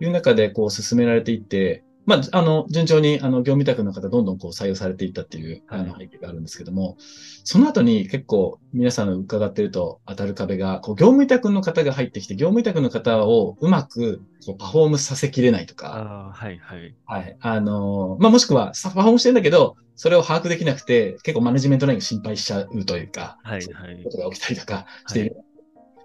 [0.00, 6.96] いう中で、こう、進められていって、まあ、あの、順調に、あの、業務委託の方、どんどんこう採用されていったっていう、あの、はい背景があるんですけども、
[7.44, 16.94] その後に結構、皆さんの伺ってると当たる壁が、こう、業務委託の方が入ってきて、業務委託の方をうまく、こう、パフォームさせきれないとか、ああ、はい、はい。
[17.06, 17.36] はい。
[17.40, 24.10] あの、まあ、もしくは、パフォームしてるんだけど、それを把握できなくて、結構マネジメントラインが心配しちゃうというか、はい、そうはいいうこ。
[24.10, 25.36] とが起きたりとかしている。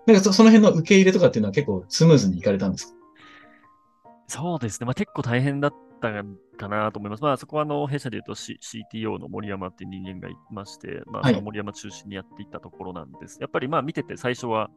[0.07, 2.93] なんかそその辺の受け入れとかっていうのは結構スムーズにいかれたんですか？
[4.27, 4.85] そうですね。
[4.85, 6.11] まあ、結構大変だった
[6.57, 7.23] かなと思います。
[7.23, 13.37] まあ、そこはあの弊社で言うと、C、CTO の森山っていう人間がいまして、まあ、森山中心にやっていったところなんです。
[13.39, 14.69] やっぱりまあ見てて最初は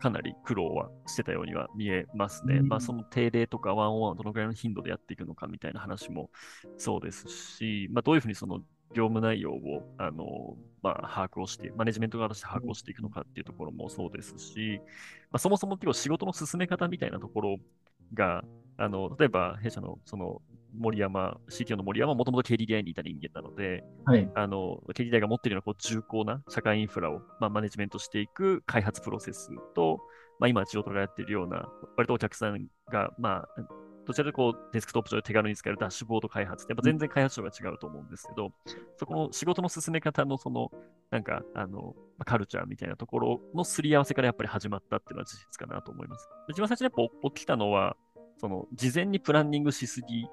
[0.00, 2.56] かなり苦労はしてたようには見えますね。
[2.56, 6.30] うんまあ、その定例とかワンオンワンをどのぐらいの頻度でやっていくのかみたいな話も
[6.76, 8.60] そうですし、まあ、どういうふうにその
[8.94, 14.80] 業務内容をあの、まあ、把握をして、マネジメント側として把握をしていくのかっていうところもそうですし、
[15.30, 17.56] まあ、そもそも結構仕事の進め方みたいなところ
[18.14, 18.42] が、
[18.78, 20.42] あの例えば弊社のその
[20.76, 24.28] 森山、CTO の森山はもともと KDDI にいた人間なので、はい。
[24.34, 30.00] あの KDDI が持っているようなこう重厚な社会インフラを、まあ、マネジメントしていく開発プロセスと、
[30.38, 33.62] まあ、今、ジオトラがやっているような、割とお客さんが、まあ、
[34.04, 38.52] どちらかというとこうデスクトップ上で手軽に使えるダッシュボード開発って、やっぱ全然開発書が違うと思うんですけど、
[38.96, 40.70] そこの仕事の進め方のその、
[41.10, 46.28] なんか、あの、まあカルチャーみたいなところのすり合わせからやっぱり始まったっていうのは事実かなと思います。
[46.48, 47.96] 一番最初にやっぱ起きたのは、
[48.38, 50.26] その、事前にプランニングしすぎ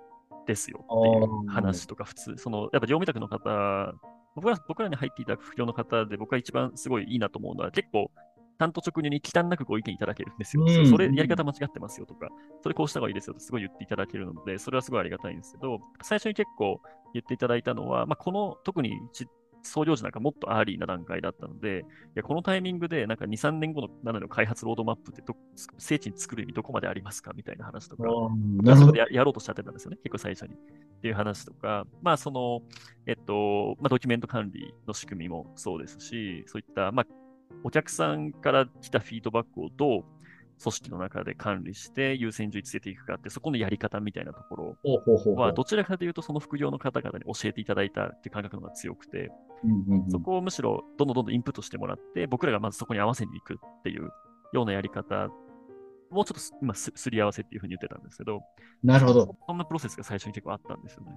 [0.49, 3.93] ですよっていう話とか、普通、その、やっぱ業務委託の方、
[4.35, 8.09] 僕ら僕らに入っていた不況の方で僕が一番すごいいいなと思うのは、結構、
[8.57, 10.65] 担当直入に忌憚なくご意見いただけるんですよ。
[10.67, 10.89] うん。
[10.89, 12.27] それやり方間違ってますよとか、
[12.61, 16.81] それこうした方がいいですよってすごい言っていただけるので、それはすごいありがたいんですけど、最初に結構
[17.13, 19.27] 言っていただいたのは、まあ、この特にち
[19.63, 21.83] 創業時なんかもっとアーリーな段階だったので、い
[22.15, 25.35] やこのタイミングでなんか2、3年後の7年の開発ロードマップってど
[25.77, 28.03] 精緻に作る意味どこまでありますかみたいな話とか、
[28.63, 28.97] なるほど。
[28.97, 30.55] ややろうとしちゃってたんですよね、結構最初に。
[30.55, 32.61] っていう話とか、まあその、
[33.05, 37.05] えっと、まあドキュメント管理の仕組みもそうですし、そういった、まあ
[37.63, 40.03] お客さんから来たフィードバックをどう
[40.61, 49.31] 組織の中で管理して優先順位つけていくかって、そこのやり方みたいなところは、どちらかというとその副業の方々に教えていただいたっていう感覚の方が強くて、
[50.09, 54.09] そこをむしろどんどんどんどんインプットしてもらって、僕らがまずそこに合わせに行くっていう
[54.53, 55.29] ようなやり方
[56.11, 58.41] もうちょっとす今すすり合わせっていうふうに言ってたんですけど、
[58.83, 59.35] なるほど。
[59.47, 61.11] そんなプロセスが最初に結構あったんですよね。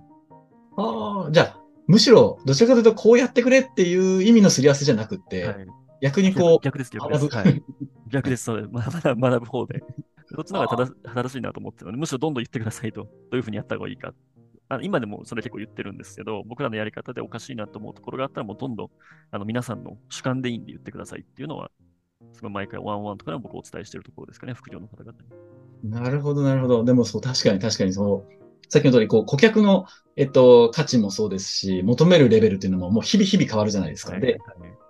[0.76, 5.66] ああ、じゃあ、むしろ、どちらかというと、こうやってくれっていう意味のすり合わせじゃなくって、はい、
[6.02, 7.28] 逆にこう、逆です、逆です。
[7.28, 7.62] 学ぶはい、
[8.10, 8.68] 逆です、そうです。
[8.70, 9.82] まだ学ぶ方で。
[10.34, 14.14] どっちの方が正正しいなと思ってるので、むしろどんどん言ってくださいと、どういうふうにやった方がいいか。
[14.76, 18.90] あ今でもそれ結構言ってるんですけど、僕らのやり方でおかしいなと思うところがあったら、もうどんどん
[19.30, 21.70] あの皆さんの主観でいいんで言ってくださいっていうのは
[22.32, 25.12] その毎回ワンワンとかでも僕お伝えしているところですかね、副業の方々
[25.82, 25.90] に。
[25.90, 26.84] なるほど、なるほど。
[26.84, 34.12] でもそう、確かに確かにそう、さっきの通り、こう、顧客の、えっと、価値もそうですし、求めるレベルっていうのももう日々日々変わるじゃないですか。
[34.12, 34.38] はい、で、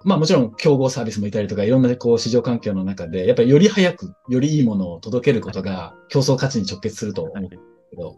[0.04, 8.16] まあもちろん競合サービスもいたりとか、いろんなこう市場環境の中で、やっぱりより早く、よりいいものを届けることが競争価値に直結すると思うんですけど、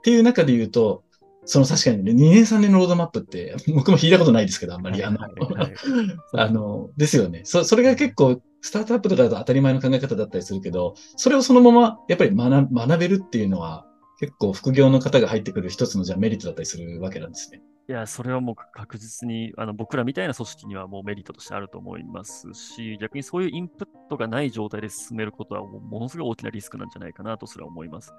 [0.00, 1.04] っていう中で言うと、
[1.44, 5.02] その確かにね、2年3年のロードマップって、 僕も聞いたことないですけど、あんまり。
[5.04, 5.18] あの、
[6.34, 7.42] あの、ですよね。
[7.44, 13.86] そ、それが結構、スタートアップとかだと当たり前の考え方だったりするけど、それをそのまま、やっぱり学学べるっていうのは、
[14.20, 17.62] 結構副業の方が入ってくる一つのじゃメリットだったりするわけなんですね。
[17.88, 28.12] いや、それはもう確実にあの僕らみたいな組織にはもうメリットとしてあると思いますし、逆にそういうインプットがない状態で進めることはものすごい大きなリスクなんじゃないかなとすら思います。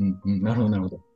[0.00, 1.11] うん、うん、なるほど、なるほど。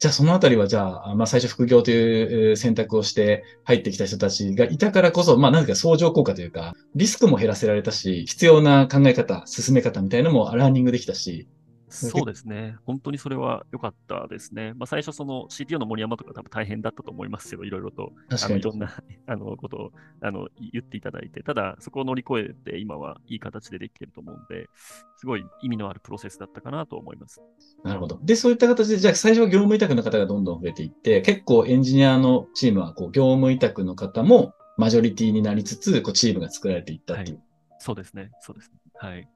[0.00, 11.48] じゃあそのあたりは、じゃあ、まあ最初副業という選択をして入ってきた人たちがいたからこそ、まあ何か相乗効果というか、リスクも減らせられたし、必要な考え方、進め方みたいなのもラーニングできたし、
[12.10, 12.76] そうですね。
[12.84, 14.72] 本当にそれは良かったですね。
[14.74, 18.90] まあ、最初、その CTO の森山とか多分大変だったと思いますけど、いろいろと、あのいろんな
[19.26, 24.68] あのことをあの言っていただいて、ただ、そこを乗り越えて、今はいい形でできてると思うんで、
[25.16, 27.40] すごい意味のあるプロセスだったかなと思います。
[27.84, 28.18] なるほど。
[28.22, 37.36] で、そういった形で、じゃあ最初は業務委託の方がどんどん増えていって、結構エンジニアのチームはこう業務委託の方もマジョリティになりつつ、こうチームが作られていったっていう。
[37.36, 37.44] はい、
[37.78, 38.30] そうですね。
[38.40, 38.78] そうですね。
[38.94, 39.28] はい。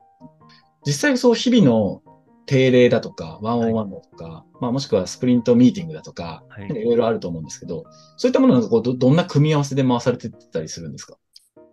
[0.87, 2.03] 実際そう日々の
[2.49, 7.85] 定例だとか、ワンオンワンだとか、はい、まあもしくはスプリントミーティングだとか、はい、いろいろあると思うんですけど、
[8.17, 11.17] そういったものがこうどどんな組み合わせで回されてたりするんですか？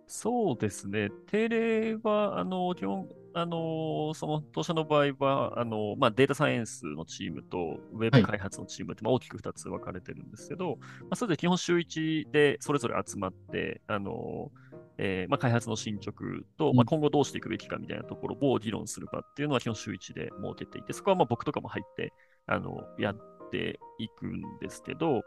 [0.06, 1.10] そうですね。
[1.26, 14.52] 定例は、あの、基本、あの、その当社の場合は、あの、まあ、データサイエンスのチームと、ウェブ開発のチームって、まあ、大きく2つ分かれてるんですけど、まあ、それで基本週1でそれぞれ集まって、あの、
[14.98, 16.24] えーまあ、開発の進捗
[16.56, 22.12] と、まあ、今後どうしていくべきかみたいなところを議論する場っていうのは基本週1で設けていて、そこはまあ僕とかも入って
[22.46, 23.16] あのやっ
[23.50, 25.22] ていくんですけど、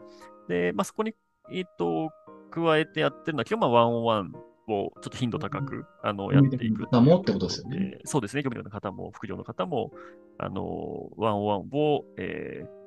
[0.48, 1.14] でまあ、そこに、
[1.52, 2.10] えーと、
[2.50, 4.32] 加えてやってるのは、基本まあワンオンワン
[4.68, 6.88] をちょっと頻度高く、あのやっていく。
[7.00, 7.98] もってことですよね。
[8.04, 9.92] そうですね、業務の方も副業の方も、
[10.38, 12.79] あのワンオンワンを、えー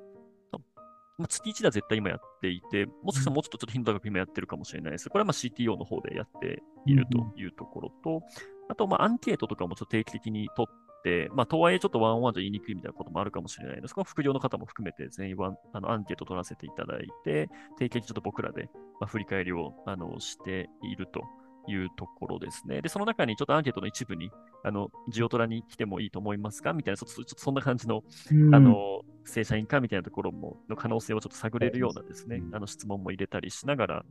[1.17, 5.09] まあ、月1では絶対今やっていて、もしかしたらもうちょっとちょっと頻度高く今やってるかもしれないです。
[5.09, 8.23] これはまあ CTO の方でやっているというところと、
[8.69, 21.21] あとまあアンケートとかもちょっと定期的に取って、まあ、とはいえちょっとワンオンワンじゃ言いにくいみたいなこともあるかもしれないので、そこは副業の方も含めて全員はあのアンケート取らせていただいて、定期的にちょっと僕らで、まあ、振り返りをあのしていると
[21.67, 22.81] いうところですね。
[22.81, 24.31] で、その中にちょっとアンケートの一部に、
[24.63, 26.73] あの、ジオトラに来てもいいと思いますか？
[26.73, 28.03] みたいな、ちょっと、ちょっとそんな感じの、
[28.51, 34.05] あの、正社員かみたいなところも、の可能性をちょっと探れるようなですね、あの質問も入れたりしながら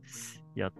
[0.55, 0.73] やっ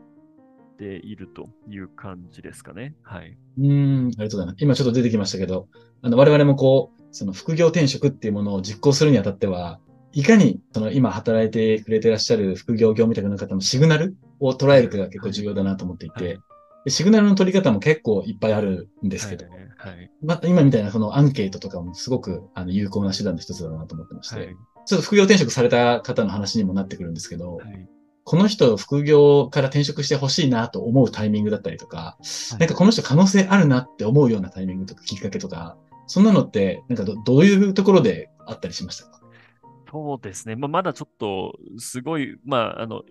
[0.77, 2.95] ているという感じですかね。
[3.03, 3.37] はい。
[3.59, 4.55] うん、ありがとうございます。
[4.59, 5.67] 今ちょっと出てきましたけど、
[6.01, 9.79] あの、我々もこう、その副業転職っていうものを実行するにあたっては、
[10.11, 16.43] いかに、その今働いてくれてらっしゃる副業業務委託の方のシグナルを捉えるかが結構重要だなと思っていて、はいはい
[16.87, 27.59] シグナルの取り方も結構いっぱいあるんですけど、はいはい、まあ、今みたいなそのアンケートとかもすごくあの有効な手段の一つだなと思ってまして、はい、ちょっと副業転職された方の話にもなってくるんですけど、
[28.25, 32.17] この人副業から転職してほしいなと思うタイミングだったりとか、
[32.59, 39.19] なんかこの人可能性あるなって思うようなタイミングとかきっかけとか、そんなのって、なんかどどういうところであったりしましたか？
[39.93, 40.55] そうですね。
[40.55, 43.03] まあ、まだちょっと、すごい、まあ、あの、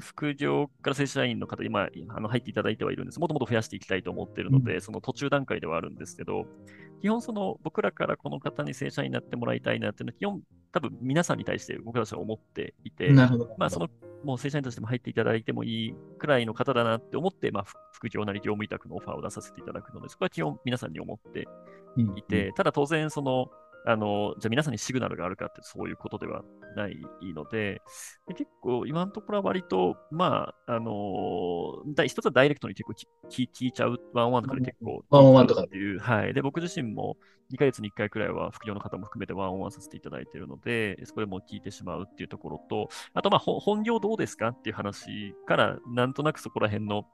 [0.00, 3.20] 副業から正社員の方、今、あの入っていただいてはいるんです。
[3.20, 6.46] もっともっと増やしていきたいと思っているので、うん、その途中段階ではあるんですけど、
[7.00, 10.42] 基本、その、僕らからこの方に正社員になってもらいたいなっていうのは、基本、
[10.72, 13.30] 多分皆さんに対して僕たちは思っていて、ま
[13.66, 13.88] あ、その、
[14.24, 21.46] もう正社員としても入っていただいてもいいくらいの方だなって思って、まあ、副業なり業務委託のオファーを出させていただくので、そこは基本皆さんに思って
[22.16, 23.52] いて、うん、ただ当然、その、
[23.86, 26.42] あの、じゃあ皆さんにシグナルがあるかってそういうことでは
[26.74, 26.96] ない
[27.34, 27.82] ので、
[28.26, 32.92] で結構今のところは割と、まあ、あのー、一つはダイレクトに結構
[33.28, 35.64] 聞聞いちゃう、 one on one とかで結構、 one on one とか。
[35.64, 36.32] っていう、はい。
[36.32, 37.16] で、僕自身も
[37.52, 47.04] 2ヶ月に1回くらいは副業の方も含めて one on one させていただいているので、そこでもう聞いてしまうっていうところと、あと、まあ、本業どうですかっていう話から、なんとなくそこら辺の、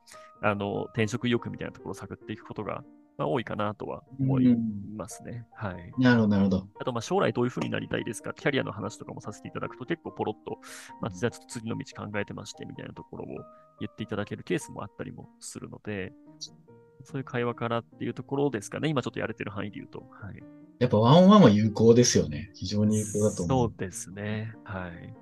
[0.40, 2.84] あの、転職意欲みたいなところを探っていくことが
[3.20, 4.56] まあ、多いかなとは思い
[4.96, 5.46] ますね。
[5.54, 5.92] はい。
[5.98, 6.66] なるほど、なるほど。
[6.80, 10.58] あと、まあ、将来どういうふうになりたいですか、キャリアの話とかもさせていただくと、結構ポロッと、
[11.02, 13.26] まあ、じゃあちょっと次の道考えてまして、みたいなところを
[13.78, 16.14] 言っていただけるケースもあったりもするので、
[17.04, 20.00] そういう会話からっていうところですかね、今ちょっとやれてる範囲で言うと。
[20.00, 20.42] はい。
[20.78, 22.50] やっぱワンオンワンは有効ですよね。
[22.54, 23.68] 非常に有効だと思う。
[23.68, 24.54] そうですね。
[24.64, 25.14] はい。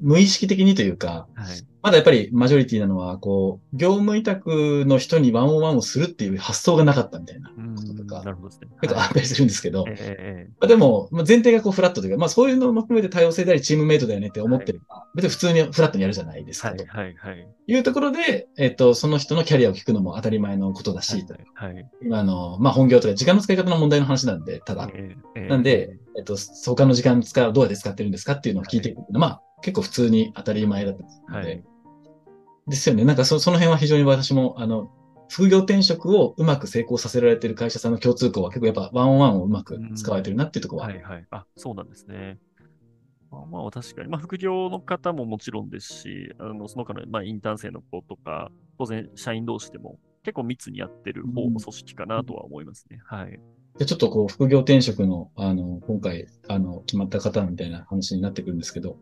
[0.00, 7.50] 無意識的にというか、はい、まだやっぱりマジョリティなのは、こう、業務委託の人にワンオンワンをするっていう発想がなかったみたいな。
[7.50, 7.54] こ
[7.86, 8.68] ととか、なるほどですね。
[8.80, 17.48] 結構あったりするんですけど、えまあでも、まあ、前提がこうフラットというか、まあそういうのも含めて多様性でありチームメイトだよねって思ってれば、別に普通にフラットにやるじゃないですかとはいはいはい。
[17.68, 21.24] いうところで、えっと、その人のキャリアを聞くのも当たり前のことだし、
[21.56, 21.88] はいはい。
[22.02, 31.02] 今の、まあ本業とか時間の使い方の問題の話なんで、ただ、ええなんで、、えっと、他の時間使う、どうやって使ってるんですかっていうのを聞いていくのは、まあ結構普通に当たり前だった
[31.32, 31.64] ので、はい
[32.68, 33.04] ですよね。
[33.04, 34.90] なんかそその辺は非常に私も、あの、
[35.28, 41.26] 副業転職をうまく成功させられている会社さんの共通項は結構やっぱワンオンワンをうまく使われてるなっていうところは、はいはい。
[41.30, 42.38] あ、そうなんですね。
[43.30, 44.08] まあ、まあ、確かに。
[44.08, 53.00] まあ、副業の方ももちろんですし、あのその他の、まあ、インターン生の子とか、当然、社員同士でも結構密にやってる方の組織かなとは思いますね。
[53.04, 53.40] はい。
[53.78, 58.96] で、ちょっとこう、副業転職の、あの、今回、あの、決まった方みたいな話になってくるんですけど、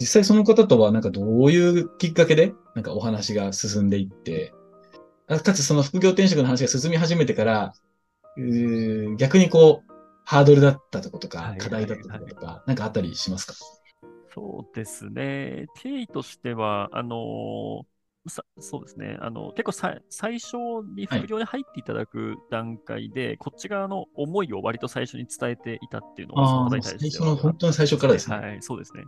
[0.00, 4.52] 実際その方とはなんかどういうきっかけで、なんかお話が進んでいって、
[5.28, 7.74] あかつその副業転職の話が進み始めてから、
[9.18, 9.92] 逆にこう、
[10.24, 13.54] ハードルだったとことかはい、課題だったとことか、なんかあったりしますか？
[14.34, 15.66] そうですね。
[15.82, 19.16] 経緯としては、あのーさそうですね。
[19.20, 20.56] あの、結構さ最初
[20.94, 28.36] に副業に入っていただく段階で、こっち側の思いを割と最初に伝えていたっていうのが、そのああ、方に最対しては初の、本当に最初からですね。
[28.36, 29.04] はい、そうですね。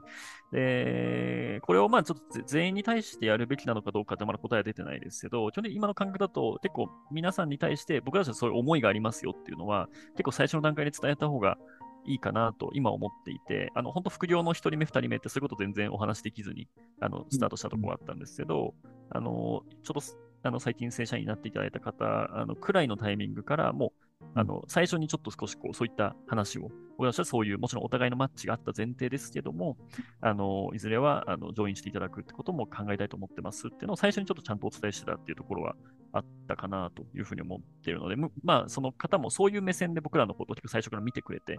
[0.52, 11.58] で、これをまあちょっとぜ全員に対してやるべきなのかどうかってまだ答えは出てないですけど、基本的に今の感覚だと結構皆さんに対して僕たちはそういう思いがありますよっていうのは結構最初の段階で伝えた方が
[12.04, 16.68] いいかなと今思っていて、あの本当副業の1人目、2人目ってそういうこと全然お話できずに
[17.00, 18.74] あのスタートしたところがあったんですけど、
[19.10, 29.76] あのちょっとすあの最近正社員になっていただいた方、あのくらいのタイミングからもうあの最初にちょっと少しこうそういった話を、私はそういうもちろんお互いのマッチがあった前提ですけども、
[30.20, 35.76] あのいずれはあのジョインしていただくってことも考えたいと思ってますっていうのを最初にちょっとちゃんとお伝えしてたっていうところは
[36.12, 41.58] あったかなというふうに思っているので、むまあその方もそういう目線で僕らのことを最初から見てくれて、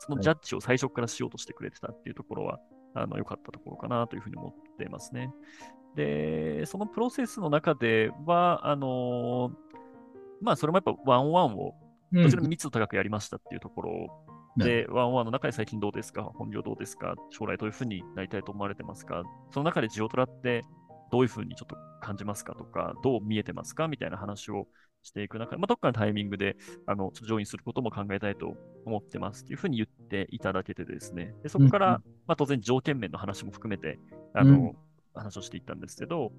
[0.00, 2.58] そのジャッジを最初からしようとしてくれてたっていうところは、
[2.94, 5.30] あの良かったところかなというふうに思ってますね。
[5.94, 9.50] で、そのプロセスの中では、あの
[10.40, 11.74] まあそれもやっぱワンワンを
[12.12, 12.22] うん。
[12.22, 14.24] どちらも密度高くやりましたっていうところ
[14.56, 16.22] で、ワンワンの中で最近どうですか？
[16.22, 17.16] 本業どうですか？
[17.30, 19.24] 将来どういうふうになりたいと思われてますか？
[19.50, 20.64] その中でジオトラって
[21.10, 24.66] どういうふうにちょっと感じますかとか、どう見えてますかみたいな話を
[25.02, 32.00] していく中で、まあ、どっかのタイミングで、あの、ちょっとジョインすることも考えたいと思ってますっていうふうに言っていただけてですね、でそこから、うんうん。
[32.26, 33.98] まあ当然条件面の話も含めて、
[34.34, 34.76] あの、うん。
[35.14, 36.30] 話をしていったんですけど、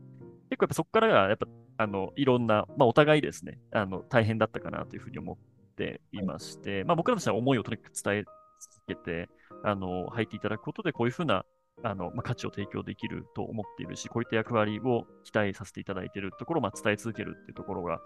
[0.49, 1.47] 結構やっぱそこからが、やっぱ、
[1.77, 5.37] あの、いろんな、まあお互いですね、あの、大変だったかなというふうに思っ
[5.75, 8.23] ていまして、まあ僕らとしては思いをとにかく伝え
[8.59, 9.29] 続けて、
[9.63, 11.45] あの、入っていただくことで、こういうふうな、
[11.83, 17.99] あの、まあ、価値を提供できると思っているし、こういった役割を期待させていただいているところを、まあ、伝え続けるっていうところが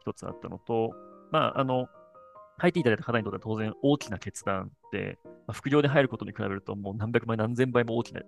[0.00, 0.92] 一つあったのと、
[1.30, 1.88] まあ、あの、
[2.58, 8.22] 入っていただいた方にとっては当然大きな決断で、まあ、副業で入ることに比べるともう何百倍何千倍も大きな、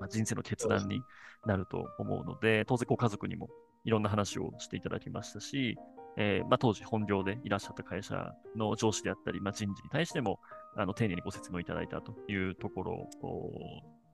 [0.00, 1.00] まあ、人生の決断に
[1.46, 3.48] なると思うので、当然ご家族にも
[3.84, 5.76] いろんな話をしていただきましたし、
[6.16, 10.40] えーまあ、当時本業でいらっしゃった会社の上司であったり、まあ、人事に対しても
[10.76, 13.08] あの丁寧にご説明いただいたというところ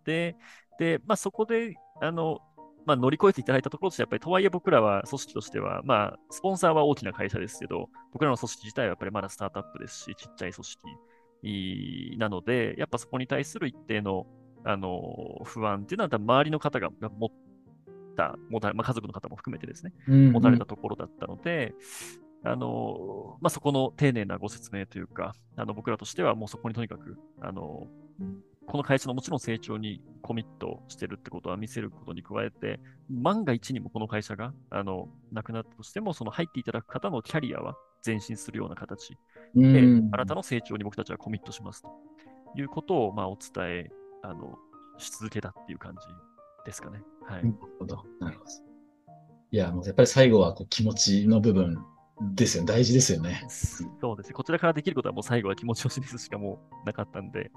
[0.05, 0.37] で、
[0.79, 2.41] で、まあ、そこで、あの、
[2.87, 14.27] まあ、乗り越えていただいたところとして、やっぱりとはいえ僕らは組織としては、まあ、スポンサーは大きな会社ですけど、僕らの組織自体はやっぱりまだスタートアップですし、ちっちゃい組織なので、やっぱそこに対する一定の、
[14.65, 17.31] あの、不安っていうのは、周りの方がが持っ
[18.17, 20.33] た、持たまあ、家族の方も含めてですね、うん。
[20.33, 21.75] 持たれたところだったので、
[22.45, 27.87] あの、まあ、そこの丁寧なご説明というか、あの、僕らとしてはもうそこにとにかく、あの、
[28.67, 39.17] この会社のもちろん成長にコミットしてるってことは見せることに加えて、万が一にもこの会社が、あの、なくなったとしても、その入っていただく方のキャリアは前進するような形で、
[39.55, 41.89] うんあなたの成長に僕たちはコミットしますと
[42.57, 43.91] いうことを、まあ、お伝え、
[44.23, 44.57] あの、
[44.99, 46.07] し続けたっていう感じ
[46.65, 47.03] ですかね。
[47.27, 47.45] はい。
[47.45, 48.05] なるほど。
[48.21, 48.51] なるほど。
[49.51, 51.77] いや、もうやっぱり最後はこう気持ちの部分
[52.35, 52.73] ですよね。
[52.73, 53.45] 大事ですよね。
[53.49, 54.33] そうですね。
[54.35, 57.51] こちらからできることはもう最後は気持ちを示すしかもうなかったんで、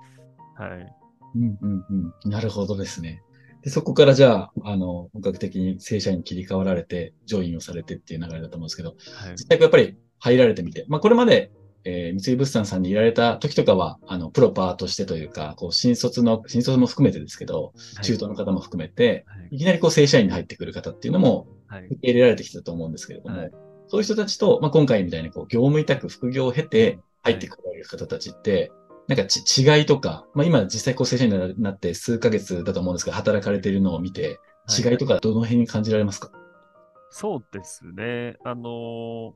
[0.58, 0.95] はい。
[1.36, 1.86] うんうん
[2.24, 2.30] うん。
[2.30, 3.22] なるほどですね。
[3.64, 11.51] で、そこからじゃあ、あの、本格的に正社員に切り替わられて、ジョインをされてっていう流れだと思うんですけど、はい実際やっぱり入られてみて、まあこれまで、
[11.84, 23.51] えー三井物産さんにいられた時とかは、あの、プロパーとしてというか、こう、新卒の、新卒も含めてですけど、中東の方も含めて、はいいきなりこう正社員に入ってくる方っていうのもはい受け入れられてきたと思うんですけれども、はい
[23.89, 28.70] そういう人たちと、まあ、今回みたいにこう業務委託、副業を経て入ってこられる方たちって、
[29.08, 36.41] なんかち違いとか、まあ、今実際こう正社員になって数ヶ月だと思うんですけど、働かれているのを見て、違いとかどの辺に感じられますか、はい、
[37.10, 38.36] そうですね。
[38.43, 39.32] あのー、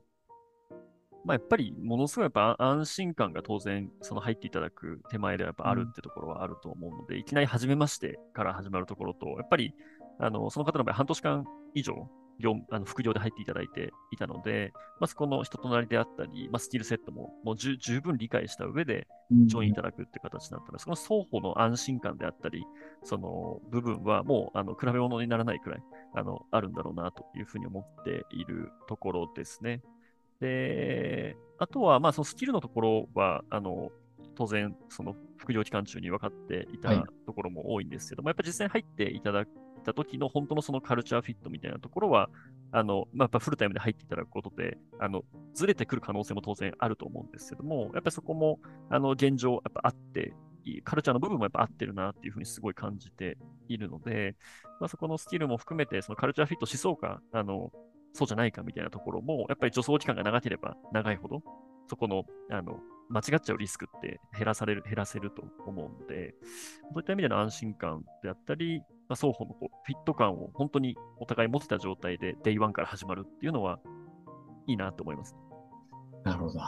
[1.24, 9.74] まあ、やっぱりものすごいやっぱ安心感が当然その入っていただく手前ではやっぱあるってところはあると思うので、うん、いきなり初めましてから始まるところと、やっぱり
[10.18, 11.44] あのその方の場合半年間
[11.74, 19.06] 以上業あの副業で入っていただいていたので、まあ、そこの人となりであったり、まあ、スキルセットももう十分理解した上で
[19.46, 22.64] ジョインいただくって形になったので、うん、その双方の安心感であったり、
[23.04, 25.82] その部分はもうあの比べ物にならないくらい
[26.14, 29.82] あのあるんだろうなというふうに思っているところですね。
[30.40, 33.90] で、あとは、まあ、そのスキルのところは、あの、
[34.34, 36.90] 当然、その副業期間中に分かっていた
[37.26, 39.44] ところも多いんですけども、はい、やっぱ実際に入っていただ
[39.82, 42.30] いた時の本当のそのカルチャーフィットみたいなところは、
[42.70, 45.22] あの、まあ、やっぱフルタイムで入っていただくことで、あの、
[45.54, 48.58] ずれてくる可能性も当然あると思うんですけども、やっぱりそこも、
[48.90, 50.34] あの、現状、やっぱあって、
[50.84, 53.36] カルチャーの部分もやっぱ合ってるなっていうふうにすごい感じて
[53.68, 54.36] いるので、
[54.80, 57.72] まあ、そこのスキルも含めて、そのカルチャーフィットしそうか、あの、
[58.12, 61.42] そうじゃないかみたいなところも、やっぱり助走期間が長ければ長いほど、
[61.88, 62.78] そこの、あの、
[63.12, 66.34] 間違っちゃうリスクって減らされる、減らせると思うので、
[66.92, 73.78] そういった意味での安心感であったり、まあ、双方のこうフィット感を本当にお互い持ってた状態で、 day one から始まるっていうのは、
[74.66, 75.34] いいなと思います。
[76.24, 76.60] なるほど。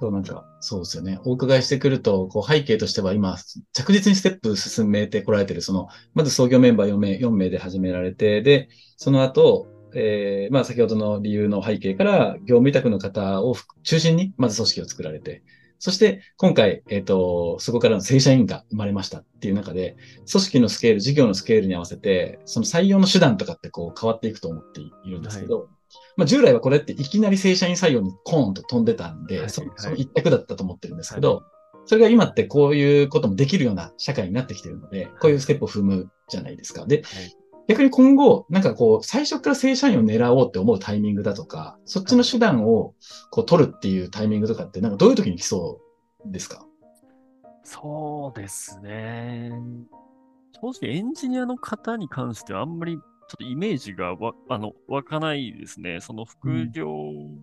[0.00, 1.18] 今日なんか、そうですよね。
[1.24, 3.36] お伺いしてくると、こう背景としては今、
[3.72, 15.42] 着実にステップ進めてこられてる、その、まず創業メンバー4名、4名で始められて、で、その後、えー、まあ先ほどの理由の背景から、業務委託の方を中心に、まず組織を作られて、
[15.78, 19.96] そして今回、えっ、ー、と、そこからの正社員が生まれましたっていう中で、
[20.30, 25.68] 組織のスケール、事業のスケールに合わせて、その採用の手段とかってこう変わっていくと思っているんですけど、はい、
[26.16, 31.44] まあ従来はこれっていきなり正社員採用にコーンと飛んでたんで、はい、その一択だったと思ってるんですけど、はい。
[31.86, 36.84] それが今ってこういうこともできるような社会になってきているので、こういうステップを踏むじゃないですか。
[36.86, 37.02] で、
[37.68, 42.94] 逆に今後、なんかこう、最初から正社員を狙おうって思うタイミングだとか、そっちの手段を
[43.30, 45.78] こう取るっていうタイミングとかって、なんかどういう時に来そ
[46.24, 46.64] うですか？
[47.62, 49.52] そうですね。
[50.60, 56.00] 正直エンジニアの方に関してはあんまりちょっとイメージがわあの湧かないですね。
[56.00, 57.36] その副業、うん、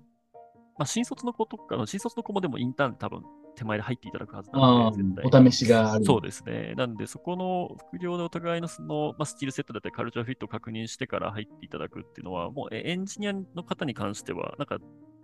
[0.78, 3.22] まあ新卒の子とか、新卒の子もでもインターン多分
[3.56, 5.42] 手前で入っていただくはずなので、絶対。
[5.44, 6.06] お試しがある。
[6.06, 6.74] そうですね。
[6.76, 14.78] なんで、そこの副業でお互いのその、まあ、スキルセットだったりカルチャーフィットを確認してから入っていただくっていうのは、もうエンジニアの方に関しては、なんか、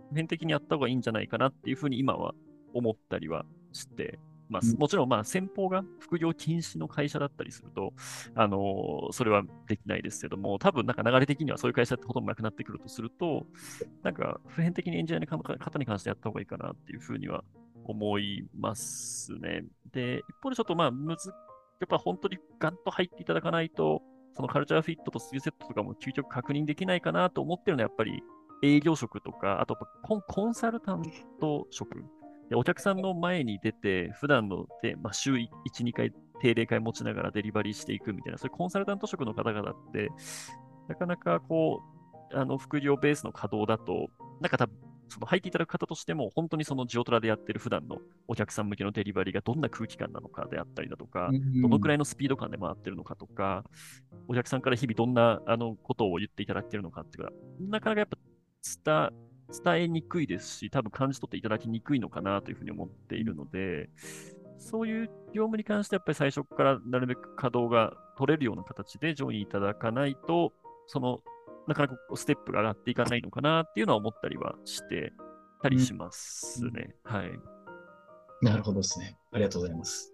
[0.10, 2.34] 普遍的にやった方がいいんじゃないかなっていうふうに今は
[2.74, 4.20] 思ったりはして
[4.52, 4.76] ます。
[4.76, 7.94] もちろん、まあ、先方が副業禁止の会社だったりすると、
[8.36, 13.46] あのー、それはできないですけども、多分なんか流れ的にはそういう会社ってほとんどなくなってくるとすると、
[14.04, 17.44] なんか普遍的にエンジニアの方に関してやった方がいいかなっていうふうには
[17.86, 19.64] 思いますね。
[19.92, 21.30] で、一方でちょっとまあ、むず、
[21.80, 24.02] やっぱ本当にガンと入っていただかないと、
[24.34, 28.24] そのカルチャーフィットとスキルセットとかも究極確認できないかなと思ってるのはやっぱり
[28.64, 31.04] 営業職とか、あとコンコンサルタン
[31.40, 31.96] ト職
[32.50, 32.56] で。
[32.56, 35.48] お客さんの前に出て、普段ので、まあ、週1、
[35.80, 36.12] 2回
[36.42, 40.10] 定例会持ちながらデリバリーしていくみたいな、そういうコンサルタント職の方々って、
[40.88, 41.82] なかなかこ
[42.34, 44.10] う、あの副業ベースの稼働だと、
[44.42, 44.76] なんか多分
[45.12, 47.98] その入っていただく方としても、本当にそのジオトラでやってる普段の
[48.28, 51.30] お客さん向けのデリバリーがどんな空気感なのかであったりだとか、
[51.62, 53.66] どのくらいのスピード感で回ってるのかとか、
[54.28, 58.18] お客さんから日々どんなあのことを言っていただけるのかっていうか、なかなかやっぱ
[59.12, 59.12] 伝
[59.66, 63.90] 伝えにくいですし、多分感じ取っていただきにくいのかなというふうに思っているので、
[64.58, 70.54] そういう業務に関してやっぱり最初からなるべく稼働が取れるような形でジョインいただかないと、
[70.88, 71.20] その
[71.72, 75.14] なかなかステップが上がっていかないのかなっていうのは思ったりはして
[75.62, 76.96] たりしますね。
[77.06, 77.32] うん、はい。
[78.42, 79.18] なるほどですね。
[79.32, 80.14] ありがとうございます。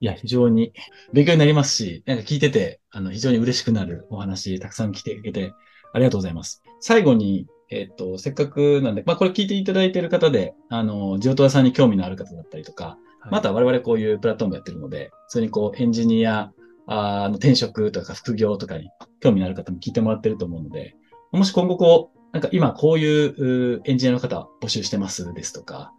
[0.00, 0.72] いや、非常に
[1.12, 5.52] 勉強になりますし、なんか聞いてて、あの、非常に嬉しくなるお話、たくさん来てくれて、
[5.92, 6.62] ありがとうございます。
[6.78, 16.52] 最後に、えっ、と、せっかくなんで、まあ、これ聞いていただいている方で、あの、ジオトワさんに興味のある方だったりとか、はい、また我々こういうプラットフォームやってるので、それにこう、エンジニア、
[16.90, 18.88] あの転職とか副業とかに
[19.20, 20.94] 興味のある方も聞いてもらってると思うので、
[21.32, 23.26] もし今後こう、なんか今こうい
[23.76, 25.92] うエンジニアの方募集してますですとか、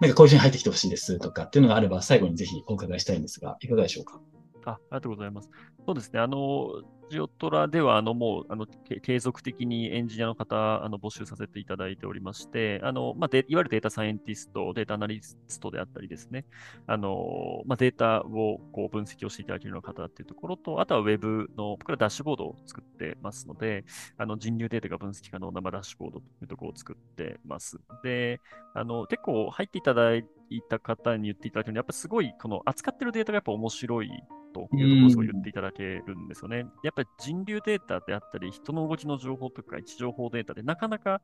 [0.00, 4.20] なんかこういう人に入ってきてほしいですとかっていうのがあれば最後にぜひお伺いしたいんですが、いかがでしょうか？
[4.64, 5.50] あありがとうございます。
[5.86, 6.20] そうですね。
[6.20, 16.44] あの、 GEOTRA では、あの、もう、あの、継続的にエンジニアの方、あの、募集させていただいておりまして、あの、まあ、で、いわゆるデータサイエンティスト、データアナリストであったりですね、
[16.86, 23.84] あの、まあ、データを、こう、分析をしていただけるような方っていうところと、あとはウェブの、これはダッシュボードを作ってますので、
[24.16, 27.80] あの、人流データが分析可能な、まあ、ダッシュボードというところを作ってます。
[28.02, 28.40] で、
[28.74, 30.24] あの、結構入っていただい
[30.68, 34.10] た方に言っていただけるように、やっぱすごい、この扱ってるデータがやっぱ面白い
[34.52, 36.66] というところを言っていただけるんですよね。
[36.82, 41.20] やっぱぱり人流データであったり、人の動きの情報とか位置情報データで、なかなか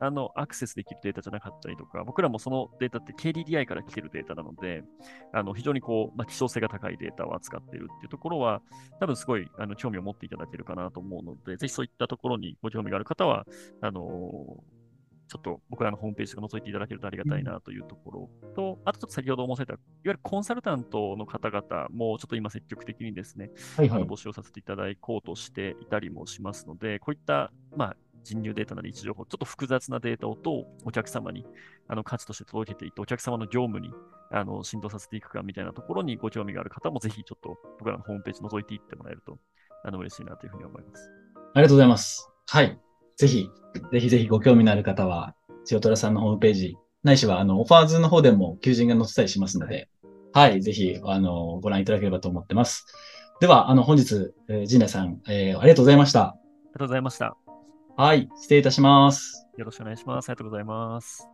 [0.00, 4.82] あのアクセスできるデータじゃなかったりとか、僕らもそのデータって KDDI から来てるデータなので、
[5.32, 8.62] あの非常にこう、まあ、希少性が高いデータを扱っているっていうところは、
[9.00, 13.44] 多分すごいあの興味を持っていただけるかなと思うので、ぜひそういったところにご興味がある方は、
[13.80, 14.62] あの
[15.28, 31.46] ちょっと僕らのホームページとか覗いていただけるとありがたいなというところと、あとちょっと先ほど申し上げた、いわゆるコンサルタントの方々もちょっと今積極的にですね、はいはい、募集をさせていただこうとしていたりもしますので、こういった、まあ、人流データなり位置情報、ちょっと複雑なデータをどうお客様に
[31.88, 33.90] あの価値として届けていって、お客様の業務に
[34.30, 39.38] あの浸透させていくかみたいなところにご興味がある方も、ぜひちょっと僕らのホームページ覗いていってもらえると
[39.84, 41.10] あの嬉しいなというふうに思います。
[41.54, 42.30] ありがとうございます。
[42.46, 42.87] はい。
[43.18, 43.50] ぜひ、
[43.92, 49.88] ぜひぜひご興味のある方は、千代虎さんのホームページ、ないしは、あの、オファーズの方でも求人が載ってたりしますので、
[50.32, 52.86] はい、ぜひ、あの、ご覧いただければと思ってます。
[53.40, 56.20] では、あの、本日、えー、陣内さん、えー、ありがとうございました。
[56.20, 57.36] ありがとうございました。
[57.96, 59.48] はい、失礼いたします。
[59.56, 60.28] よろしくお願いします。
[60.30, 61.28] ありがとうございます。